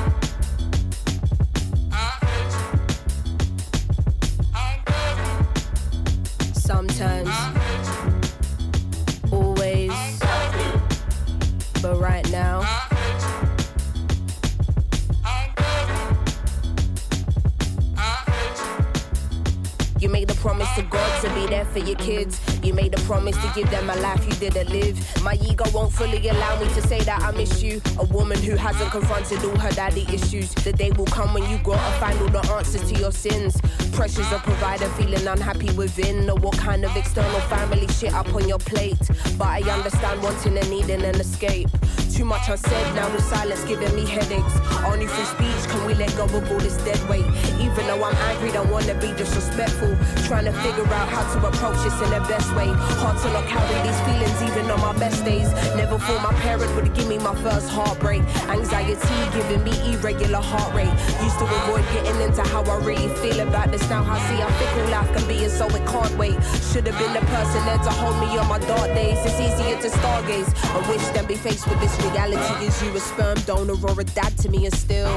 Promise 23.34 23.54
to 23.54 23.60
give 23.60 23.70
them 23.70 23.90
a 23.90 23.96
life 23.98 24.26
you 24.26 24.50
didn't 24.50 24.70
live. 24.70 25.24
My 25.24 25.36
ego 25.48 25.66
won't 25.74 25.92
fully 25.92 26.28
allow 26.28 26.60
me 26.60 26.68
to 26.74 26.82
say 26.82 27.00
that 27.02 27.22
I 27.22 27.32
miss 27.32 27.62
you. 27.62 27.82
A 28.00 28.06
woman 28.06 28.42
who 28.42 28.56
hasn't 28.56 28.92
confronted 28.92 29.44
all 29.44 29.58
her 29.58 29.72
daddy 29.72 30.06
issues. 30.14 30.54
The 30.54 30.74
day 30.74 30.92
will 30.92 31.06
come 31.06 31.34
when 31.34 31.50
you 31.50 31.58
gotta 31.60 32.00
find 32.00 32.20
all 32.20 32.30
the 32.30 32.52
answers 32.54 32.90
to 32.92 33.00
your 33.00 33.12
sins. 33.12 33.60
Pressures 33.92 34.32
of 34.32 34.44
provider, 34.44 34.88
feeling 34.90 35.28
unhappy 35.28 35.72
within. 35.74 36.26
Know 36.26 36.36
what 36.36 36.58
kind 36.58 36.84
of 36.86 36.96
external 36.96 37.40
family 37.42 37.88
shit 37.88 38.14
up 38.14 38.34
on 38.34 38.48
your 38.48 38.60
plate. 38.60 39.00
But 39.38 39.48
I 39.48 39.62
understand 39.72 40.22
wanting 40.22 40.58
and 40.58 40.70
needing 40.70 41.04
an 41.04 41.16
escape. 41.16 41.70
Too 42.12 42.26
much 42.26 42.48
unsaid, 42.50 42.96
now 42.96 43.12
with 43.12 43.24
silence 43.24 43.64
giving 43.64 43.96
me 43.96 44.06
headaches. 44.06 44.56
Only 44.86 45.08
through 45.08 45.26
speech 45.26 45.63
can 45.74 45.88
we 45.88 45.94
let 45.96 46.16
go 46.16 46.26
of 46.26 46.52
all 46.52 46.60
this 46.60 46.78
dead 46.86 47.02
weight. 47.10 47.26
Even 47.58 47.84
though 47.90 48.04
I'm 48.06 48.16
angry, 48.30 48.52
don't 48.52 48.70
wanna 48.70 48.94
be 49.02 49.10
disrespectful. 49.18 49.98
Trying 50.30 50.46
to 50.46 50.54
figure 50.62 50.86
out 50.94 51.10
how 51.10 51.26
to 51.34 51.38
approach 51.48 51.82
this 51.84 51.98
in 52.06 52.10
the 52.14 52.22
best 52.30 52.54
way. 52.56 52.70
Hard 53.02 53.18
to 53.22 53.28
not 53.34 53.46
carry 53.50 53.78
these 53.82 54.00
feelings 54.06 54.38
even 54.48 54.70
on 54.70 54.80
my 54.80 54.94
best 55.00 55.26
days. 55.26 55.50
Never 55.76 55.98
thought 55.98 56.22
my 56.22 56.34
parents 56.42 56.72
would 56.76 56.94
give 56.94 57.08
me 57.08 57.18
my 57.18 57.36
first 57.42 57.70
heartbreak. 57.70 58.22
Anxiety 58.50 59.20
giving 59.34 59.64
me 59.64 59.74
irregular 59.92 60.42
heart 60.42 60.74
rate. 60.76 60.94
Used 61.26 61.40
to 61.42 61.46
avoid 61.46 61.86
getting 61.94 62.22
into 62.22 62.44
how 62.54 62.62
I 62.64 62.78
really 62.86 63.10
feel 63.22 63.40
about 63.42 63.72
this. 63.72 63.82
Now 63.90 64.06
I 64.06 64.18
see 64.30 64.38
how 64.44 64.52
fickle 64.62 64.88
life 64.92 65.12
can 65.16 65.28
be, 65.28 65.44
and 65.44 65.52
so 65.52 65.66
it 65.68 65.86
can't 65.88 66.16
wait. 66.18 66.38
Should 66.70 66.86
have 66.86 66.98
been 67.02 67.14
the 67.18 67.26
person 67.34 67.62
there 67.66 67.82
to 67.82 67.92
hold 68.02 68.18
me 68.22 68.38
on 68.38 68.48
my 68.48 68.60
dark 68.60 68.94
days. 68.94 69.18
It's 69.26 69.40
easier 69.42 69.78
to 69.82 69.90
stargaze. 69.90 70.50
I 70.78 70.80
wish 70.88 71.06
than 71.16 71.26
be 71.26 71.36
faced 71.36 71.68
with 71.68 71.80
this 71.82 71.96
reality. 72.06 72.66
Is 72.66 72.78
you 72.84 72.94
a 72.94 73.00
sperm 73.00 73.38
donor 73.50 73.78
or 73.88 74.00
a 74.00 74.04
dad 74.04 74.38
to 74.40 74.50
me, 74.50 74.66
and 74.66 74.76
still. 74.76 75.10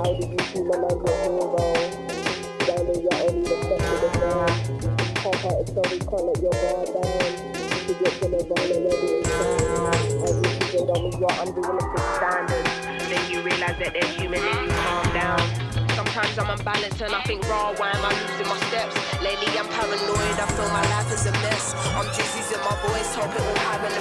How 0.00 0.04
do 0.04 0.26
you 0.26 0.36
humanize 0.52 0.92
your 0.92 1.59
Half-hearted 5.40 5.72
story, 5.72 5.96
can't 6.04 6.20
let 6.28 6.36
your. 6.36 6.52
To 6.52 7.96
and 10.60 11.48
you 11.48 11.64
it 11.64 11.80
your 11.80 12.04
standards. 12.20 12.72
Then 13.08 13.24
you 13.32 13.40
realize 13.40 13.72
that 13.80 13.96
there's 13.96 14.12
human 14.20 14.44
in 14.44 14.58
you, 14.68 14.76
calm 14.84 15.08
down. 15.16 15.40
Sometimes 15.96 16.36
I'm 16.36 16.50
unbalanced 16.52 17.00
and 17.00 17.14
I 17.16 17.22
think, 17.24 17.48
raw, 17.48 17.72
why 17.72 17.88
am 17.88 18.04
I 18.04 18.12
losing 18.20 18.52
my 18.52 18.60
steps? 18.68 18.92
Lately 19.24 19.48
I'm 19.56 19.64
paranoid, 19.72 20.36
I 20.36 20.44
feel 20.44 20.68
my 20.76 20.84
life 20.92 21.08
is 21.08 21.24
a 21.24 21.32
mess. 21.40 21.72
I'm 21.96 22.04
just 22.12 22.36
using 22.36 22.60
my 22.60 22.76
voice, 22.84 23.08
hope 23.16 23.32
it 23.32 23.40
will 23.40 23.64
have 23.64 23.80
an. 23.80 23.96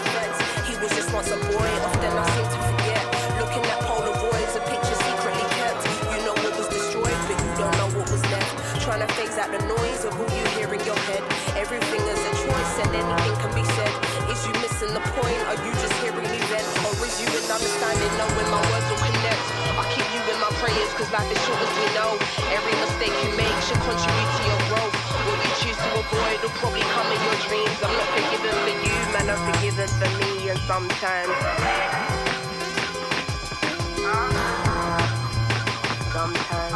He 0.68 0.76
was 0.76 0.92
just 0.92 1.08
once 1.16 1.32
a 1.32 1.40
boy, 1.40 1.72
often 1.88 2.20
I 2.20 2.28
seem 2.36 2.52
to 2.52 2.60
forget. 2.68 3.04
Looking 3.40 3.64
at 3.64 3.80
Polaroids, 3.88 4.60
a 4.60 4.62
picture 4.68 5.00
secretly 5.08 5.48
kept. 5.56 5.88
You 6.04 6.20
know 6.28 6.36
what 6.36 6.52
was 6.60 6.68
destroyed, 6.68 7.16
but 7.32 7.40
you 7.40 7.52
don't 7.56 7.76
know 7.80 7.90
what 7.96 8.12
was 8.12 8.24
left. 8.28 8.84
Trying 8.84 9.08
to 9.08 9.10
said 12.80 12.96
anything 12.96 13.36
can 13.44 13.52
be 13.52 13.64
said. 13.76 13.92
Is 14.32 14.40
you 14.48 14.54
missing 14.64 14.92
the 14.96 15.04
point? 15.20 15.40
Are 15.52 15.60
you 15.68 15.72
just 15.84 15.96
hearing 16.00 16.24
me 16.32 16.40
then? 16.48 16.64
Or 16.88 16.96
is 17.04 17.20
you 17.20 17.28
in 17.28 17.44
understanding 17.52 18.12
knowing 18.16 18.48
my 18.48 18.64
words 18.72 18.88
will 18.88 19.04
connect? 19.04 19.44
I 19.76 19.84
keep 19.92 20.08
you 20.16 20.22
in 20.32 20.40
my 20.40 20.52
prayers 20.64 20.92
cause 20.96 21.12
life 21.12 21.28
is 21.28 21.40
short 21.44 21.60
as 21.60 21.72
we 21.76 21.88
know. 22.00 22.16
Every 22.56 22.76
mistake 22.80 23.16
you 23.20 23.36
make 23.36 23.58
should 23.68 23.84
contribute 23.84 24.32
to 24.32 24.42
your 24.48 24.62
growth. 24.72 24.96
What 25.28 25.40
you 25.44 25.52
choose 25.60 25.76
to 25.76 25.90
avoid 25.92 26.40
will 26.40 26.56
probably 26.56 26.86
come 26.96 27.10
in 27.12 27.20
your 27.20 27.38
dreams. 27.52 27.78
I'm 27.84 27.92
not 28.00 28.10
forgiven 28.16 28.56
for 28.64 28.76
you, 28.80 28.96
man, 29.12 29.28
I'm 29.28 29.42
forgiven 29.52 29.90
for 30.00 30.12
me 30.24 30.48
and 30.48 30.60
sometimes. 30.64 31.36
Sometimes. 36.16 36.69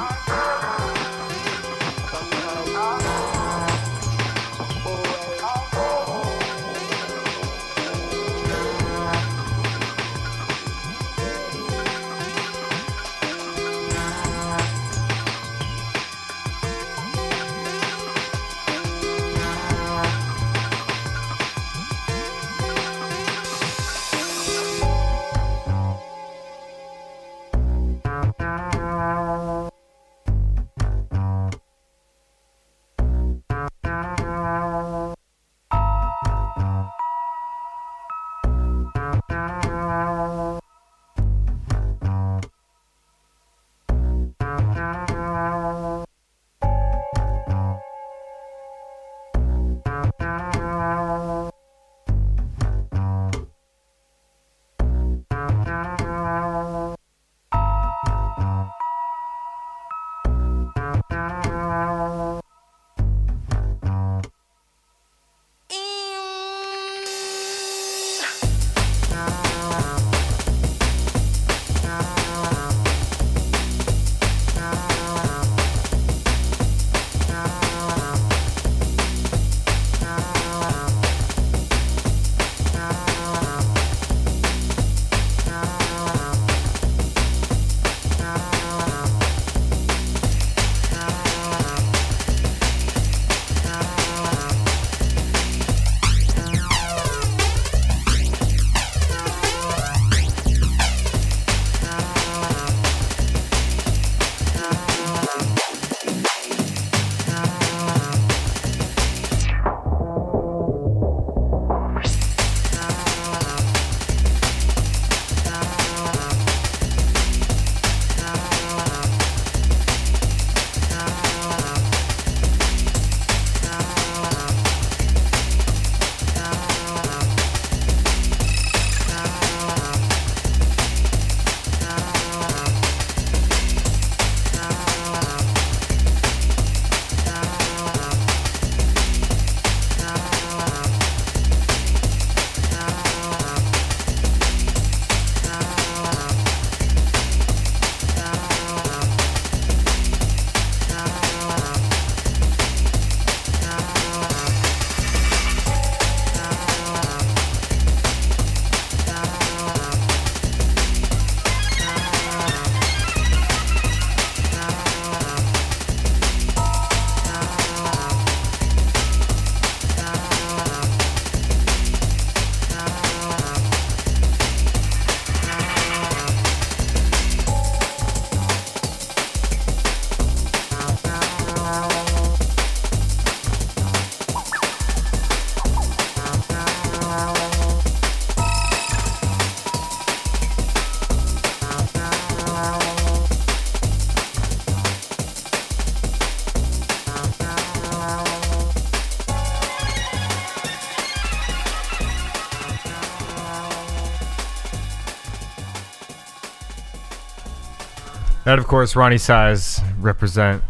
That, 208.54 208.60
of 208.60 208.68
course, 208.68 208.94
Roni 208.94 209.20
Size 209.20 209.82
represent 210.00 210.64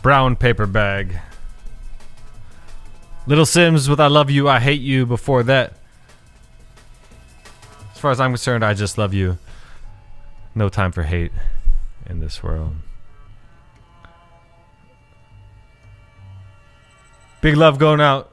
Brown 0.00 0.34
Paper 0.34 0.66
Bag. 0.66 1.20
Little 3.26 3.44
Simz 3.44 3.86
with 3.86 4.00
I 4.00 4.06
Love 4.06 4.30
You, 4.30 4.48
I 4.48 4.60
Hate 4.60 4.80
You 4.80 5.04
before 5.04 5.42
that. 5.42 5.74
As 7.92 7.98
far 7.98 8.12
as 8.12 8.18
I'm 8.18 8.30
concerned, 8.30 8.64
I 8.64 8.72
just 8.72 8.96
love 8.96 9.12
you. 9.12 9.36
No 10.54 10.70
time 10.70 10.90
for 10.90 11.02
hate 11.02 11.32
in 12.08 12.20
this 12.20 12.42
world. 12.42 12.76
Big 17.42 17.58
love 17.58 17.78
going 17.78 18.00
out 18.00 18.32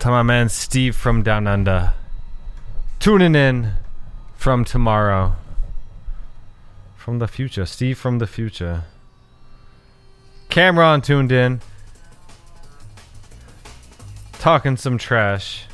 to 0.00 0.08
my 0.08 0.24
man 0.24 0.48
Steve 0.48 0.96
from 0.96 1.22
Down 1.22 1.46
Under. 1.46 1.92
Tuning 2.98 3.36
in 3.36 3.74
from 4.34 4.64
tomorrow. 4.64 5.36
From 7.00 7.18
the 7.18 7.26
future. 7.26 7.64
Steve 7.64 7.96
from 7.96 8.18
the 8.18 8.26
future. 8.26 8.84
Cameron 10.50 11.00
tuned 11.00 11.32
in. 11.32 11.62
Talking 14.38 14.76
some 14.76 14.98
trash. 14.98 15.64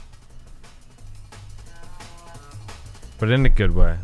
But 3.19 3.33
in 3.33 3.45
a 3.45 3.49
good 3.49 3.75
way. 3.75 3.99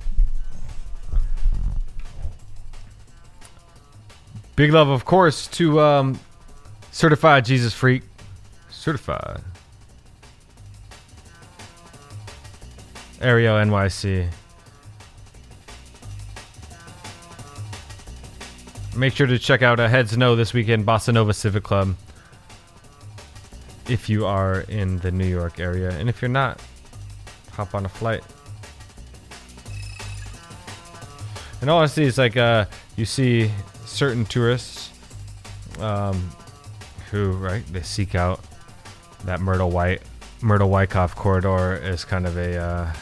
Big 4.57 4.73
love, 4.73 4.89
of 4.89 5.05
course, 5.05 5.47
to 5.47 5.79
um, 5.79 6.19
Certified 6.91 7.45
Jesus 7.45 7.73
Freak. 7.73 8.03
Certified. 8.69 9.43
Ariel 13.21 13.55
NYC. 13.55 14.29
Make 18.95 19.15
sure 19.17 19.27
to 19.27 19.39
check 19.39 19.63
out 19.63 19.81
a 19.81 19.89
Heads 19.89 20.19
Know 20.19 20.37
this 20.37 20.53
weekend, 20.53 20.85
Bossa 20.85 21.15
Nova 21.15 21.33
Civic 21.33 21.63
Club. 21.63 21.97
If 23.89 24.11
you 24.11 24.27
are 24.27 24.61
in 24.63 24.99
the 24.99 25.11
New 25.11 25.27
York 25.27 25.59
area. 25.59 25.91
And 25.93 26.11
if 26.11 26.21
you're 26.21 26.29
not, 26.29 26.61
hop 27.53 27.75
on 27.75 27.87
a 27.87 27.89
flight. 27.89 28.23
And 31.63 31.71
honestly, 31.71 32.05
it's 32.05 32.19
like 32.19 32.37
uh, 32.37 32.67
you 32.97 33.07
see 33.07 33.51
certain 33.87 34.27
tourists 34.27 34.91
um, 35.81 36.31
who, 37.11 37.33
right, 37.33 37.65
they 37.73 37.83
seek 37.83 38.15
out 38.15 38.41
that 39.25 39.41
Myrtle 39.41 39.71
White, 39.71 40.03
Myrtle 40.43 40.69
Wyckoff 40.69 41.17
corridor 41.17 41.81
as 41.83 42.05
kind 42.05 42.27
of 42.27 42.37
a 42.37 42.59
uh, 42.59 42.93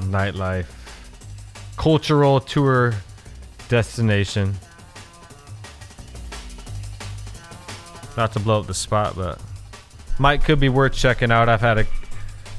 nightlife, 0.00 0.66
cultural 1.78 2.40
tour 2.40 2.92
destination. 3.72 4.54
Not 8.18 8.34
to 8.34 8.38
blow 8.38 8.60
up 8.60 8.66
the 8.66 8.74
spot, 8.74 9.16
but 9.16 9.40
might 10.18 10.44
could 10.44 10.60
be 10.60 10.68
worth 10.68 10.92
checking 10.92 11.32
out. 11.32 11.48
I've 11.48 11.62
had 11.62 11.78
a, 11.78 11.86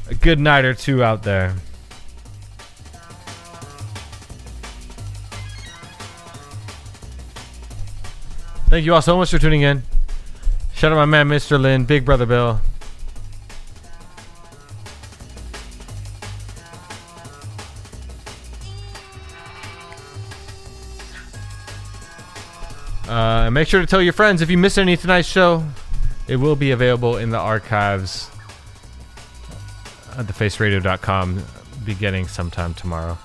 a 0.09 0.15
good 0.15 0.39
night 0.39 0.65
or 0.65 0.73
two 0.73 1.03
out 1.03 1.21
there. 1.21 1.53
Thank 8.69 8.83
you 8.83 8.95
all 8.95 9.03
so 9.03 9.15
much 9.15 9.29
for 9.29 9.37
tuning 9.37 9.61
in. 9.61 9.83
Shout 10.73 10.91
out 10.91 10.95
my 10.95 11.05
man, 11.05 11.29
Mr. 11.29 11.61
Lynn, 11.61 11.85
Big 11.85 12.05
Brother 12.05 12.25
Bill. 12.25 12.59
Uh, 23.13 23.51
make 23.51 23.67
sure 23.67 23.79
to 23.79 23.85
tell 23.85 24.01
your 24.01 24.11
friends 24.11 24.41
if 24.41 24.49
you 24.49 24.57
missed 24.57 24.79
any 24.79 24.97
tonight's 24.97 25.27
show. 25.27 25.63
It 26.27 26.37
will 26.37 26.55
be 26.55 26.71
available 26.71 27.17
in 27.17 27.29
the 27.29 27.37
archives 27.37 28.27
at 30.17 30.25
thefaceradio.com 30.25 31.43
beginning 31.85 32.27
sometime 32.27 32.73
tomorrow. 32.73 33.15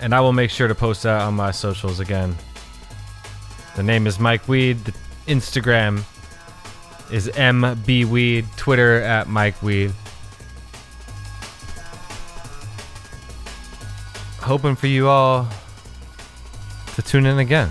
And 0.00 0.12
I 0.12 0.20
will 0.20 0.32
make 0.32 0.50
sure 0.50 0.66
to 0.66 0.74
post 0.74 1.04
that 1.04 1.22
on 1.22 1.34
my 1.34 1.52
socials 1.52 2.00
again. 2.00 2.34
The 3.76 3.84
name 3.84 4.04
is 4.04 4.18
Mike 4.18 4.48
Weed. 4.48 4.78
The 4.78 4.94
Instagram 5.28 6.02
is 7.12 7.28
mbweed. 7.28 8.46
Twitter 8.56 9.00
at 9.00 9.28
Mike 9.28 9.62
Weed. 9.62 9.92
Hoping 14.40 14.74
for 14.74 14.88
you 14.88 15.06
all 15.06 15.48
to 16.96 17.02
tune 17.02 17.26
in 17.26 17.38
again. 17.38 17.70